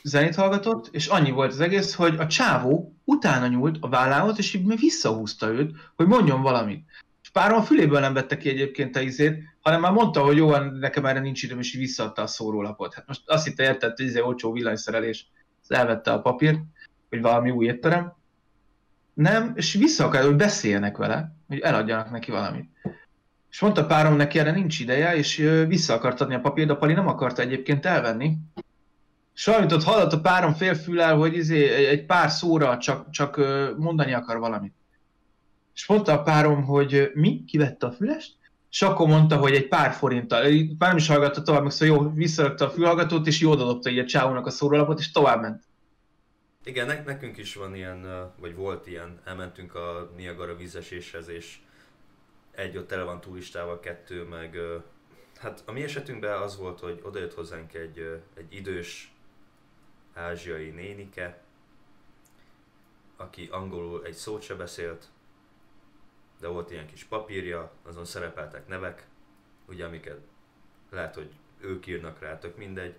[0.02, 4.54] Zenét hallgatott, és annyi volt az egész, hogy a csávó utána nyúlt a vállához, és
[4.54, 6.84] így visszahúzta őt, hogy mondjon valamit.
[7.22, 10.56] És párom a füléből nem vette ki egyébként a izét, hanem már mondta, hogy jó,
[10.56, 12.94] nekem erre nincs időm, és így visszaadta a szórólapot.
[12.94, 15.30] Hát most azt hitte értett, hogy izé olcsó villanyszerelés,
[15.68, 16.58] elvette a papírt,
[17.08, 18.14] hogy valami új étterem,
[19.14, 22.70] nem, és vissza akar, hogy beszéljenek vele, hogy eladjanak neki valamit.
[23.56, 26.92] És mondta párom neki, erre nincs ideje, és vissza akart adni a papírt, a Pali
[26.92, 28.36] nem akarta egyébként elvenni.
[29.34, 33.36] És valamit ott hallott a párom félfülel, hogy izé, egy pár szóra csak, csak
[33.76, 34.74] mondani akar valamit.
[35.74, 37.44] És mondta a párom, hogy mi?
[37.44, 38.34] Kivette a fülest?
[38.70, 40.42] És akkor mondta, hogy egy pár forinttal,
[40.78, 43.98] már nem is hallgatta tovább, meg szóval jó, visszarakta a fülhallgatót, és jó dobta így
[43.98, 45.62] a csávónak a szórólapot, és tovább ment.
[46.64, 48.06] Igen, ne, nekünk is van ilyen,
[48.40, 51.58] vagy volt ilyen, elmentünk a Niagara vízeséshez, és
[52.56, 54.58] egy ott tele van turistával, kettő meg...
[55.36, 59.14] Hát a mi esetünkben az volt, hogy odajött hozzánk egy, egy idős
[60.14, 61.42] ázsiai nénike,
[63.16, 65.08] aki angolul egy szót se beszélt,
[66.40, 69.06] de volt ilyen kis papírja, azon szerepeltek nevek,
[69.68, 70.20] ugye amiket
[70.90, 72.94] lehet, hogy ők írnak rá, tök mindegy,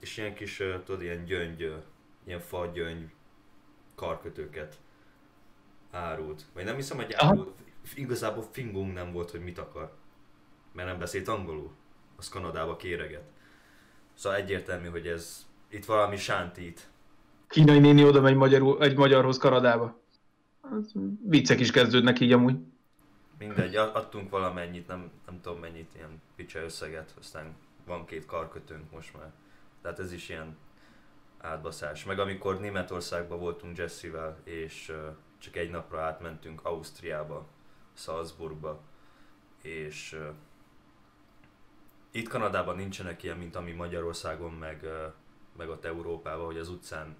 [0.00, 1.74] és ilyen kis, tudod, ilyen gyöngy
[2.24, 3.10] ilyen fagyöngy
[3.94, 4.78] karkötőket
[5.90, 6.44] árult.
[6.52, 7.58] Vagy nem hiszem, hogy árult.
[7.94, 9.92] Igazából fingunk nem volt, hogy mit akar.
[10.72, 11.70] Mert nem beszélt angolul.
[12.16, 13.30] Az Kanadába kéreget.
[14.14, 16.90] Szóval egyértelmű, hogy ez itt valami sántít.
[17.48, 20.00] Kínai néni oda megy magyarul, egy magyarhoz Kanadába.
[20.60, 20.92] Az
[21.28, 22.56] viccek is kezdődnek így amúgy.
[23.38, 29.16] Mindegy, adtunk valamennyit, nem, nem tudom mennyit, ilyen picsa összeget, aztán van két karkötőnk most
[29.16, 29.32] már.
[29.82, 30.56] Tehát ez is ilyen
[31.38, 32.04] átbaszás.
[32.04, 34.92] Meg amikor Németországban voltunk Jessivel, és
[35.38, 37.46] csak egy napra átmentünk Ausztriába,
[38.00, 38.80] Salzburgba,
[39.62, 40.18] és
[42.10, 44.86] itt Kanadában nincsenek ilyen, mint ami Magyarországon, meg,
[45.56, 47.16] meg ott Európában, hogy az utcán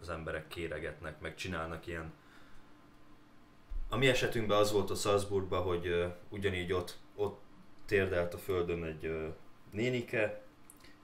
[0.00, 2.12] az emberek kéregetnek, meg csinálnak ilyen.
[3.88, 7.40] A mi esetünkben az volt a Salzburgban, hogy ugyanígy ott, ott
[7.86, 9.32] térdelt a földön egy
[9.70, 10.42] nénike,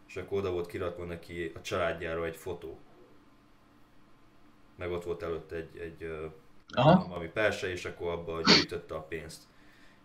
[0.06, 2.78] és akkor oda volt kirakva neki a családjára egy fotó.
[4.76, 6.30] Meg ott volt előtt egy, egy
[6.74, 7.08] Aha.
[7.08, 9.42] valami perse, és akkor abba gyűjtötte a pénzt.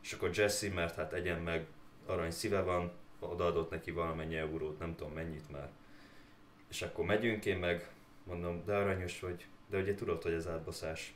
[0.02, 1.68] És akkor Jesse, mert hát egyen meg
[2.06, 5.70] arany szíve van, odaadott neki valamennyi eurót, nem tudom mennyit már.
[6.70, 7.92] És akkor megyünk, én meg
[8.24, 11.16] mondom, de aranyos vagy, de ugye tudod, hogy ez átbaszás.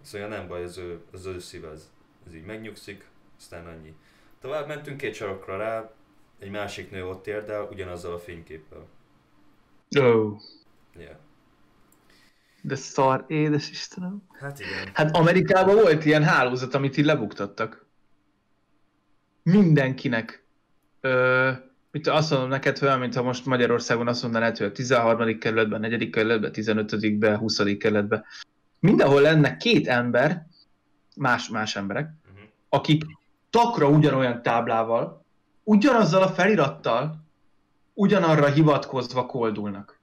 [0.00, 1.90] Szóval nem baj, az ő, az ő szíve, ez,
[2.26, 3.94] ez így megnyugszik, aztán annyi.
[4.40, 5.92] Tovább mentünk két sarokra rá,
[6.38, 8.86] egy másik nő ott érdel, ugyanazzal a fényképpel.
[9.98, 10.40] Oh.
[10.96, 11.16] Yeah.
[12.62, 14.22] De szar, édes Istenem.
[14.40, 14.90] Hát igen.
[14.92, 17.86] Hát Amerikában volt ilyen hálózat, amit így lebuktattak.
[19.42, 20.46] Mindenkinek.
[21.00, 21.50] Ö,
[21.90, 25.38] mit azt mondom neked olyan, mintha most Magyarországon azt mondanád, hogy a 13.
[25.38, 26.10] kerületben, 4.
[26.10, 27.18] kerületben, 15.
[27.18, 27.62] be, 20.
[27.78, 28.24] kerületben.
[28.78, 30.46] Mindenhol lenne két ember,
[31.16, 32.48] más, más emberek, uh-huh.
[32.68, 33.04] akik
[33.50, 35.24] takra ugyanolyan táblával,
[35.64, 37.24] ugyanazzal a felirattal,
[37.94, 40.00] ugyanarra hivatkozva koldulnak.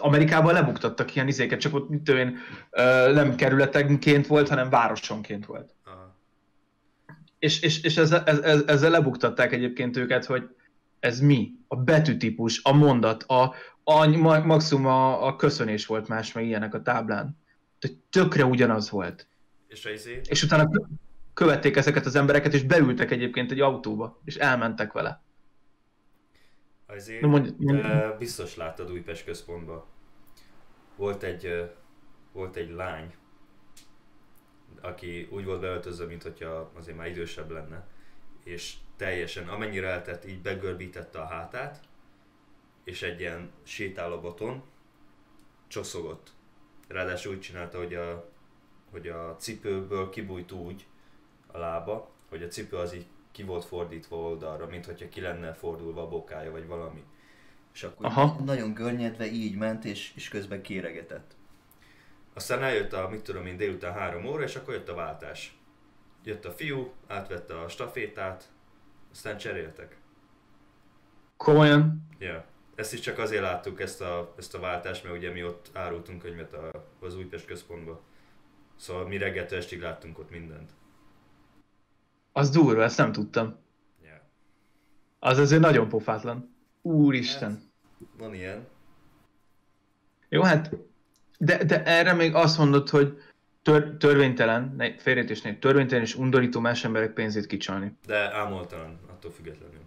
[0.00, 2.38] Amerikában lebuktattak ilyen izéket, csak ott mit én,
[3.12, 5.74] nem kerületenként volt, hanem városonként volt.
[5.84, 6.16] Aha.
[7.38, 10.48] És, és, és ezzel, ezzel, ezzel lebuktatták egyébként őket, hogy
[11.00, 11.52] ez mi?
[11.68, 13.54] A betűtípus, a mondat, a,
[13.84, 14.06] a
[14.44, 17.38] maximum a, a köszönés volt más, meg ilyenek a táblán.
[17.80, 19.28] De tökre ugyanaz volt.
[19.68, 20.20] És, izé...
[20.24, 20.70] és utána
[21.34, 25.22] követték ezeket az embereket, és beültek egyébként egy autóba, és elmentek vele.
[26.94, 27.88] Azért, no, mondj, mondj.
[28.18, 29.84] biztos láttad Újpest központban.
[30.96, 31.70] Volt egy,
[32.32, 33.14] volt egy lány,
[34.80, 37.86] aki úgy volt beöltözve, mint hogyha azért már idősebb lenne,
[38.44, 41.80] és teljesen, amennyire eltett, így begörbítette a hátát,
[42.84, 44.62] és egy ilyen sétálóboton
[45.66, 46.32] csoszogott.
[46.88, 48.30] Ráadásul úgy csinálta, hogy a,
[48.90, 50.86] hogy a cipőből kibújt úgy
[51.46, 55.52] a lába, hogy a cipő az így ki volt fordítva oldalra, mint hogyha ki lenne
[55.52, 57.04] fordulva a bokája, vagy valami.
[57.72, 58.40] És akkor Aha.
[58.44, 61.34] nagyon görnyedve így ment, és, és közben kéregetett.
[62.34, 65.56] Aztán eljött a, mit tudom én, délután három óra, és akkor jött a váltás.
[66.24, 68.52] Jött a fiú, átvette a stafétát,
[69.12, 69.96] aztán cseréltek.
[71.36, 72.08] Komolyan?
[72.18, 72.26] Ja.
[72.26, 72.44] Yeah.
[72.74, 76.22] Ezt is csak azért láttuk, ezt a, ezt a váltást, mert ugye mi ott árultunk
[76.22, 76.70] könyvet a,
[77.00, 78.02] az Újpest központba.
[78.76, 80.70] Szóval mi reggeltől estig láttunk ott mindent.
[82.36, 83.56] Az durva, ezt nem tudtam.
[84.02, 84.18] Yeah.
[85.18, 86.54] Az azért nagyon pofátlan.
[86.82, 87.50] Úristen.
[87.50, 88.66] Hát, van ilyen.
[90.28, 90.70] Jó, hát,
[91.38, 93.18] de, de erre még azt mondod, hogy
[93.62, 97.98] tör, törvénytelen, félrejtésnél törvénytelen és undorító más emberek pénzét kicsalni.
[98.06, 99.80] De ámoltalan, attól függetlenül.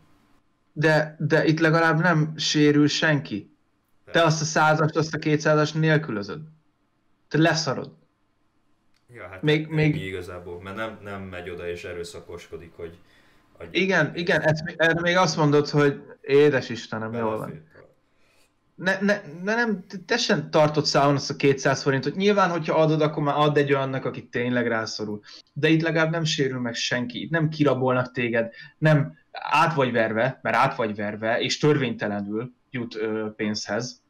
[0.74, 3.58] De, de itt legalább nem sérül senki.
[4.12, 6.42] Te azt a százast, azt a kétszázast nélkülözöd.
[7.28, 7.96] Te leszarod.
[9.14, 9.96] Ja, hát még, még...
[9.96, 12.98] igazából, mert nem, nem megy oda és erőszakoskodik, hogy...
[13.52, 17.66] hogy igen, igen, ezt, erre még azt mondod, hogy édes Istenem, jól van.
[18.76, 22.16] Ne, ne, ne, nem, te sem tartott számon azt a 200 forintot.
[22.16, 25.22] Nyilván, hogyha adod, akkor már add egy olyannak, aki tényleg rászorul.
[25.54, 30.40] De itt legalább nem sérül meg senki, itt nem kirabolnak téged, nem át vagy verve,
[30.42, 34.02] mert át vagy verve, és törvénytelenül jut ö, pénzhez.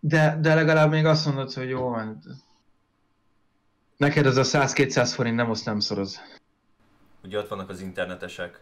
[0.00, 2.22] De, de legalább még azt mondod, hogy jó van,
[3.98, 6.20] Neked az a 100-200 forint nem azt nem szoroz.
[7.22, 8.60] Ugye ott vannak az internetesek,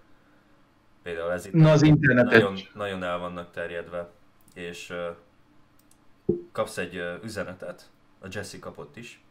[1.03, 2.40] például ez itt Na, az internetes.
[2.40, 4.11] nagyon, nagyon el vannak terjedve,
[4.55, 9.22] és uh, kapsz egy uh, üzenetet, a Jesse kapott is,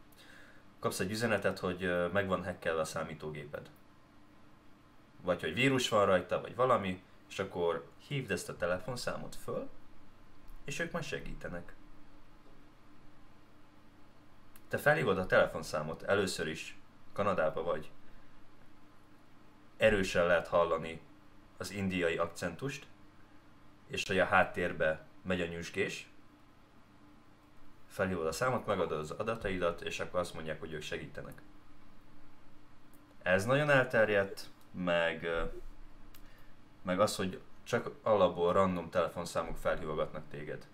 [0.79, 3.69] kapsz egy üzenetet, hogy uh, meg van hackelve a számítógéped.
[5.21, 9.69] Vagy hogy vírus van rajta, vagy valami, és akkor hívd ezt a telefonszámot föl,
[10.65, 11.75] és ők majd segítenek
[14.75, 16.77] te felhívod a telefonszámot először is,
[17.13, 17.91] Kanadába vagy,
[19.77, 21.01] erősen lehet hallani
[21.57, 22.87] az indiai akcentust,
[23.87, 26.09] és hogy a háttérbe megy a nyüzsgés,
[27.87, 31.41] felhívod a számot, megadod az adataidat, és akkor azt mondják, hogy ők segítenek.
[33.21, 35.27] Ez nagyon elterjedt, meg,
[36.81, 40.67] meg az, hogy csak alapból random telefonszámok felhívogatnak téged.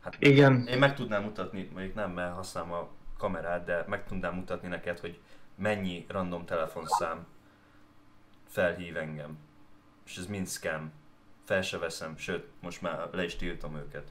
[0.00, 0.66] Hát Igen.
[0.66, 4.98] Én meg tudnám mutatni, mondjuk nem, mert használom a kamerát, de meg tudnám mutatni neked,
[4.98, 5.18] hogy
[5.54, 7.26] mennyi random telefonszám
[8.48, 9.38] felhív engem.
[10.06, 10.92] És ez mind scam.
[11.44, 14.08] Fel se veszem, sőt, most már le is tiltom őket.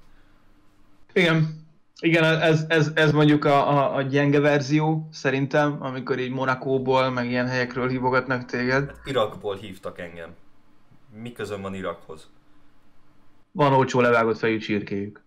[1.13, 1.65] Igen,
[1.99, 7.29] igen, ez, ez, ez mondjuk a, a, a gyenge verzió, szerintem, amikor így Monakóból, meg
[7.29, 8.87] ilyen helyekről hívogatnak téged.
[8.87, 10.35] Hát Irakból hívtak engem.
[11.21, 12.29] Mi közön van Irakhoz?
[13.51, 15.22] Van olcsó levágott fejű csirkéjük.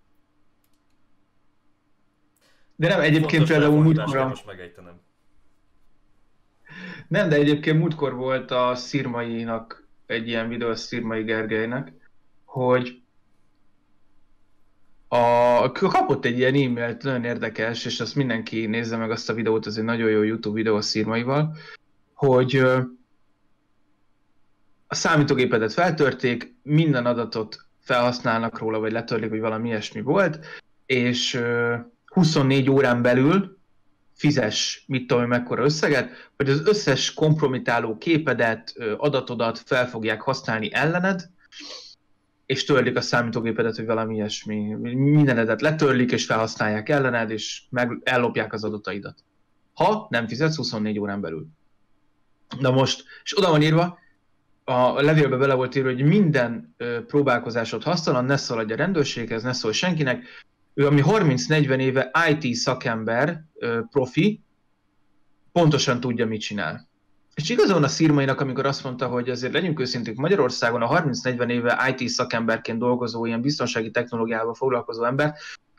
[2.76, 4.28] De nem, egyébként például múltkor...
[4.28, 5.00] Most megejtenem.
[7.08, 11.92] Nem, de egyébként múltkor volt a Szirmainak egy ilyen videó, a Szirmai Gergelynek,
[12.44, 13.00] hogy
[15.08, 19.66] a, kapott egy ilyen e-mailt, nagyon érdekes, és azt mindenki nézze meg azt a videót,
[19.66, 21.56] ez egy nagyon jó YouTube videó a Szirmaival,
[22.14, 22.56] hogy
[24.86, 30.46] a számítógépedet feltörték, minden adatot felhasználnak róla, vagy letörlik, vagy valami ilyesmi volt,
[30.86, 31.40] és
[32.16, 33.58] 24 órán belül
[34.14, 41.30] fizes mit tudom, mekkora összeget, hogy az összes kompromitáló képedet, adatodat fel fogják használni ellened,
[42.46, 44.74] és törlik a számítógépedet, hogy valami ilyesmi.
[44.94, 49.18] Mindenedet letörlik, és felhasználják ellened, és meg ellopják az adataidat.
[49.74, 51.46] Ha nem fizetsz 24 órán belül.
[52.60, 53.98] Na most, és oda van írva,
[54.64, 56.74] a levélbe bele volt írva, hogy minden
[57.06, 60.24] próbálkozásod hasztalan, ne szaladj a rendőrséghez, ne szólj senkinek,
[60.78, 63.44] ő ami 30-40 éve IT szakember,
[63.90, 64.40] profi,
[65.52, 66.88] pontosan tudja, mit csinál.
[67.34, 71.94] És igazán a szírmainak, amikor azt mondta, hogy azért legyünk őszinték, Magyarországon a 30-40 éve
[71.96, 75.34] IT szakemberként dolgozó, ilyen biztonsági technológiával foglalkozó ember,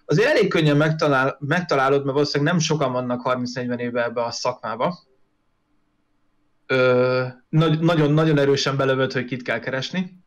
[0.06, 5.00] azért elég könnyen megtalál, megtalálod, mert valószínűleg nem sokan vannak 30-40 éve ebbe a szakmába.
[7.80, 10.18] Nagyon-nagyon erősen belövött, hogy kit kell keresni,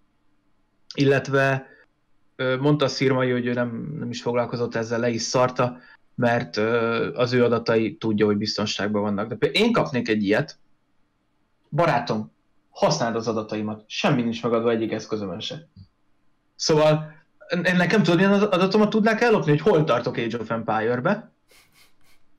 [0.95, 1.67] illetve
[2.61, 5.79] mondta a Szirmai, hogy ő nem, nem is foglalkozott ezzel, le is szarta,
[6.15, 6.57] mert
[7.15, 9.33] az ő adatai tudja, hogy biztonságban vannak.
[9.33, 10.59] De én kapnék egy ilyet,
[11.71, 12.33] barátom,
[12.71, 15.69] használd az adataimat, semmi nincs megadva egyik eszközömön se.
[16.57, 17.13] Szóval
[17.63, 21.33] nekem tudod, ilyen adatomat tudnák ellopni, hogy hol tartok Age of Empire-be,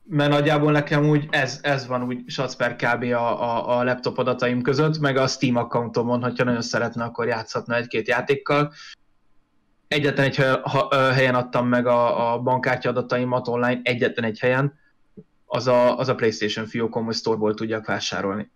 [0.04, 2.24] mert nagyjából nekem úgy ez, ez van úgy
[2.58, 3.04] per kb.
[3.04, 7.76] A, a, a laptop adataim között, meg a Steam accountomon, hogyha nagyon szeretne, akkor játszhatna
[7.76, 8.74] egy-két játékkal.
[9.92, 10.36] Egyetlen egy
[10.90, 14.80] helyen adtam meg a, a bankkártya adataimat online, egyetlen egy helyen,
[15.46, 18.50] az a, az a PlayStation fiókom, hogy store tudjak vásárolni.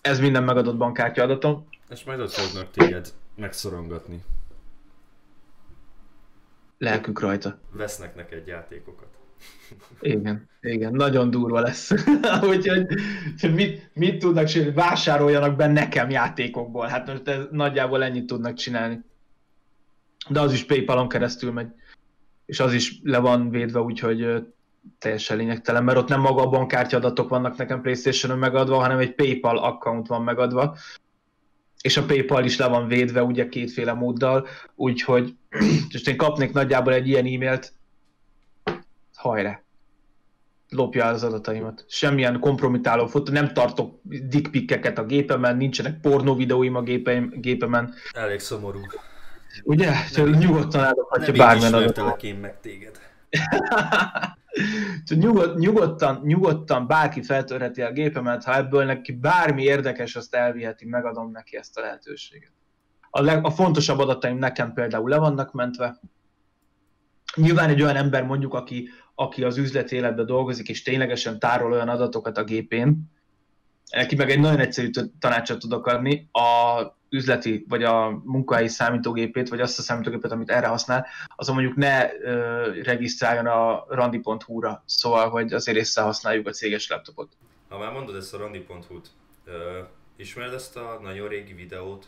[0.00, 1.68] Ez minden megadott bankkártya adatom.
[1.90, 4.22] És majd ott fognak téged megszorongatni.
[6.78, 7.58] Lelkük rajta.
[7.70, 9.08] Vesznek neked játékokat.
[10.00, 11.90] Igen, igen, nagyon durva lesz.
[12.50, 12.86] Úgyhogy
[13.54, 14.74] mit, mit tudnak csinálni?
[14.74, 16.86] Vásároljanak be nekem játékokból.
[16.86, 19.04] Hát most ez, nagyjából ennyit tudnak csinálni.
[20.28, 21.68] De az is Paypalon keresztül megy.
[22.46, 24.44] És az is le van védve, úgyhogy
[24.98, 29.14] teljesen lényegtelen, mert ott nem maga a bankkártya adatok vannak nekem Playstation-on megadva, hanem egy
[29.14, 30.76] PayPal account van megadva,
[31.84, 35.34] és a PayPal is le van védve ugye kétféle móddal, úgyhogy
[35.92, 37.72] most én kapnék nagyjából egy ilyen e-mailt,
[39.14, 39.62] hajrá,
[40.68, 41.84] lopja az adataimat.
[41.88, 47.94] Semmilyen kompromitáló fotó, nem tartok dickpikkeket a gépemen, nincsenek pornó videóim a gépeim, gépemen.
[48.12, 48.80] Elég szomorú.
[49.62, 49.90] Ugye?
[50.16, 52.22] Nem, nyugodtan eldobhatja bármilyen adatot.
[52.22, 52.98] én meg téged.
[55.08, 61.30] Nyugod, nyugodtan, nyugodtan bárki feltörheti a gépemet, ha ebből neki bármi érdekes, azt elviheti, megadom
[61.30, 62.52] neki ezt a lehetőséget.
[63.10, 66.00] A, leg, a fontosabb adataim nekem például le vannak mentve.
[67.36, 71.88] Nyilván egy olyan ember mondjuk, aki, aki az üzleti életben dolgozik, és ténylegesen tárol olyan
[71.88, 73.12] adatokat a gépén,
[73.90, 76.82] neki meg egy nagyon egyszerű tanácsot tudok adni, a
[77.14, 81.06] üzleti, vagy a munkahelyi számítógépét, vagy azt a számítógépet, amit erre használ,
[81.36, 87.36] az mondjuk ne ö, regisztráljon a randi.hu-ra, szóval, hogy azért használjuk a céges laptopot.
[87.68, 89.10] Ha már mondod ezt a randi.hu-t,
[90.16, 92.06] ismered ezt a nagyon régi videót,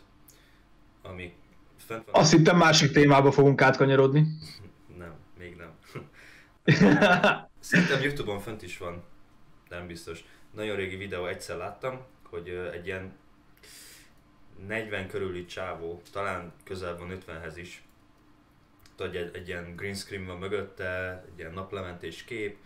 [1.01, 1.33] ami
[1.77, 2.21] fent van?
[2.21, 4.27] Azt hittem másik témába fogunk átkanyarodni.
[4.97, 5.71] Nem, még nem.
[7.59, 9.03] Szerintem Youtube-on fönt is van,
[9.69, 10.23] nem biztos.
[10.55, 13.13] Nagyon régi videó egyszer láttam, hogy egy ilyen
[14.65, 17.83] 40 körüli csávó, talán közel van 50-hez is.
[18.95, 22.57] Tudod, egy, egy ilyen green screen van mögötte, egy ilyen naplementés kép,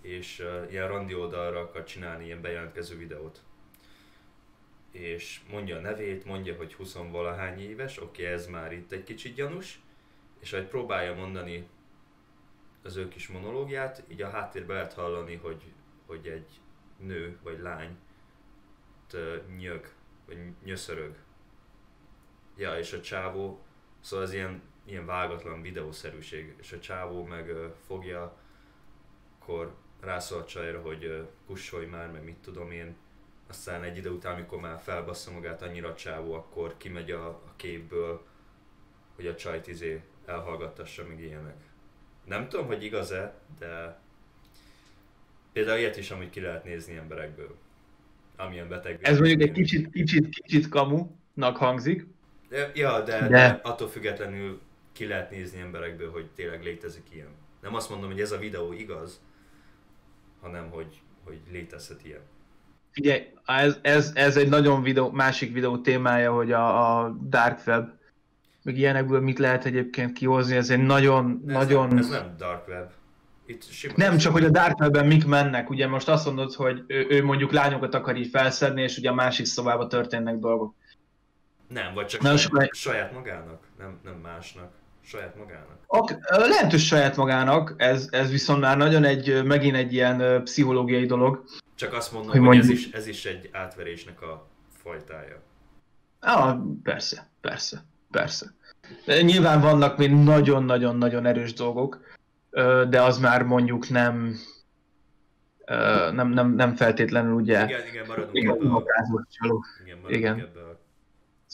[0.00, 3.42] és uh, ilyen randi oldalra akar csinálni ilyen bejelentkező videót.
[4.90, 9.04] És mondja a nevét, mondja, hogy 20 valahány éves, oké, okay, ez már itt egy
[9.04, 9.80] kicsit gyanús,
[10.38, 11.68] és ahogy próbálja mondani
[12.82, 15.62] az ő kis monológiát, így a háttérben lehet hallani, hogy,
[16.06, 16.60] hogy egy
[16.96, 17.96] nő vagy lány
[19.58, 19.92] nyög,
[20.26, 21.16] vagy nyöszörög
[22.58, 23.62] Ja, és a csávó,
[24.00, 28.36] szóval ez ilyen, ilyen vágatlan videószerűség, és a csávó meg uh, fogja,
[29.38, 32.96] akkor rászól a csajra, hogy uh, kussolj már, meg mit tudom én,
[33.48, 37.52] aztán egy idő után, amikor már felbassza magát annyira a csávó, akkor kimegy a, a
[37.56, 38.26] képből,
[39.16, 41.56] hogy a csajt izé elhallgattassa, meg ilyenek.
[42.24, 44.00] Nem tudom, hogy igaz-e, de
[45.52, 47.56] például ilyet is amúgy ki lehet nézni emberekből.
[48.36, 48.98] Amilyen beteg.
[49.02, 52.06] Ez mondjuk egy kicsit, kicsit, kicsit kamunak hangzik,
[52.48, 53.28] de, ja, de, de...
[53.28, 54.60] de attól függetlenül
[54.92, 57.28] ki lehet nézni emberekből, hogy tényleg létezik ilyen.
[57.62, 59.20] Nem azt mondom, hogy ez a videó igaz,
[60.40, 62.20] hanem hogy, hogy létezhet ilyen.
[62.98, 67.88] Ugye, ez, ez, ez egy nagyon videó, másik videó témája, hogy a, a Dark Web,
[68.62, 71.88] meg ilyenekből mit lehet egyébként kihozni, ez egy nagyon, ez nagyon...
[71.88, 72.90] Nem, ez nem Dark Web.
[73.46, 75.70] Itt nem, csak hogy a Dark Webben mik mennek.
[75.70, 79.14] Ugye most azt mondod, hogy ő, ő mondjuk lányokat akar így felszedni, és ugye a
[79.14, 80.74] másik szobában történnek dolgok.
[81.68, 82.68] Nem, vagy csak saját, sokan...
[82.72, 84.70] saját magának, nem, nem másnak.
[85.04, 85.76] Saját magának.
[85.86, 91.06] Ok, lehet, hogy saját magának, ez, ez viszont már nagyon egy, megint egy ilyen pszichológiai
[91.06, 91.44] dolog.
[91.74, 92.72] Csak azt mondom, hogy, hogy mondjuk...
[92.72, 94.46] ez, is, ez is egy átverésnek a
[94.82, 95.42] fajtája.
[96.20, 98.54] Ah, persze, persze, persze.
[99.22, 102.00] Nyilván vannak még nagyon-nagyon-nagyon erős dolgok,
[102.88, 104.34] de az már mondjuk nem,
[106.12, 107.64] nem, nem, nem feltétlenül ugye...
[107.64, 108.82] Igen, igen, maradunk igen, ebbe a...
[109.84, 110.38] Igen, maradunk igen.
[110.38, 110.67] ebbe a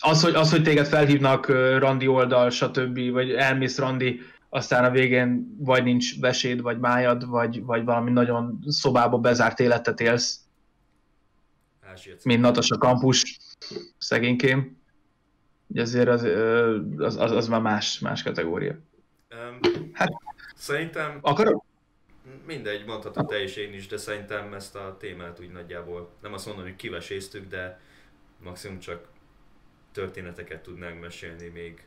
[0.05, 1.47] az, hogy, az, hogy téged felhívnak
[1.79, 7.65] randi oldal, stb., vagy elmész randi, aztán a végén vagy nincs beséd, vagy májad, vagy,
[7.65, 10.39] vagy valami nagyon szobába bezárt életet élsz.
[12.25, 13.39] Mint Natasha Campus,
[13.99, 14.83] szegénykém.
[15.75, 16.23] Ezért az,
[16.99, 18.75] az, az, az már más, más kategória.
[19.31, 20.13] Um, hát,
[20.57, 21.19] szerintem...
[21.21, 21.63] Akarod?
[22.47, 26.47] Mindegy, mondhatod te is, én is, de szerintem ezt a témát úgy nagyjából, nem azt
[26.47, 27.81] mondom, hogy kiveséztük, de
[28.43, 29.13] maximum csak
[29.95, 31.85] történeteket tudnánk mesélni még.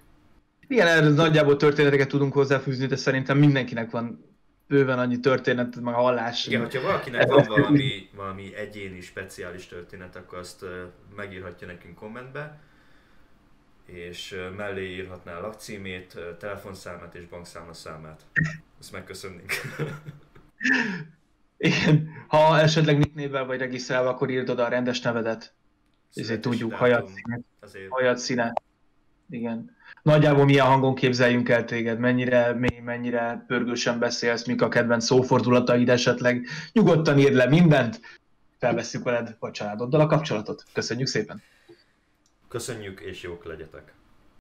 [0.67, 4.25] Igen, erről nagyjából történeteket tudunk hozzáfűzni, de szerintem mindenkinek van
[4.67, 6.47] bőven annyi történet, meg hallás.
[6.47, 10.65] Igen, hogyha valakinek van valami, valami egyéni, speciális történet, akkor azt
[11.15, 12.59] megírhatja nekünk kommentbe.
[13.85, 18.21] és mellé írhatná a lakcímét, telefonszámát és bankszámlaszámát.
[18.79, 19.51] Ezt megköszönnénk.
[21.57, 25.53] Igen, ha esetleg nicknévvel vagy regisztrálva, akkor írd oda a rendes nevedet.
[26.13, 27.11] Ezért tudjuk, hajat
[27.67, 27.89] színet.
[27.89, 28.61] Hajat színet.
[29.29, 29.75] Igen.
[30.01, 35.89] Nagyjából milyen hangon képzeljünk el téged, mennyire mély, mennyire pörgősen beszélsz, mik a kedvenc szófordulataid
[35.89, 36.47] esetleg.
[36.71, 37.99] Nyugodtan írd le mindent,
[38.57, 40.63] felveszünk veled a családoddal a kapcsolatot.
[40.73, 41.41] Köszönjük szépen!
[42.47, 43.93] Köszönjük és jók legyetek!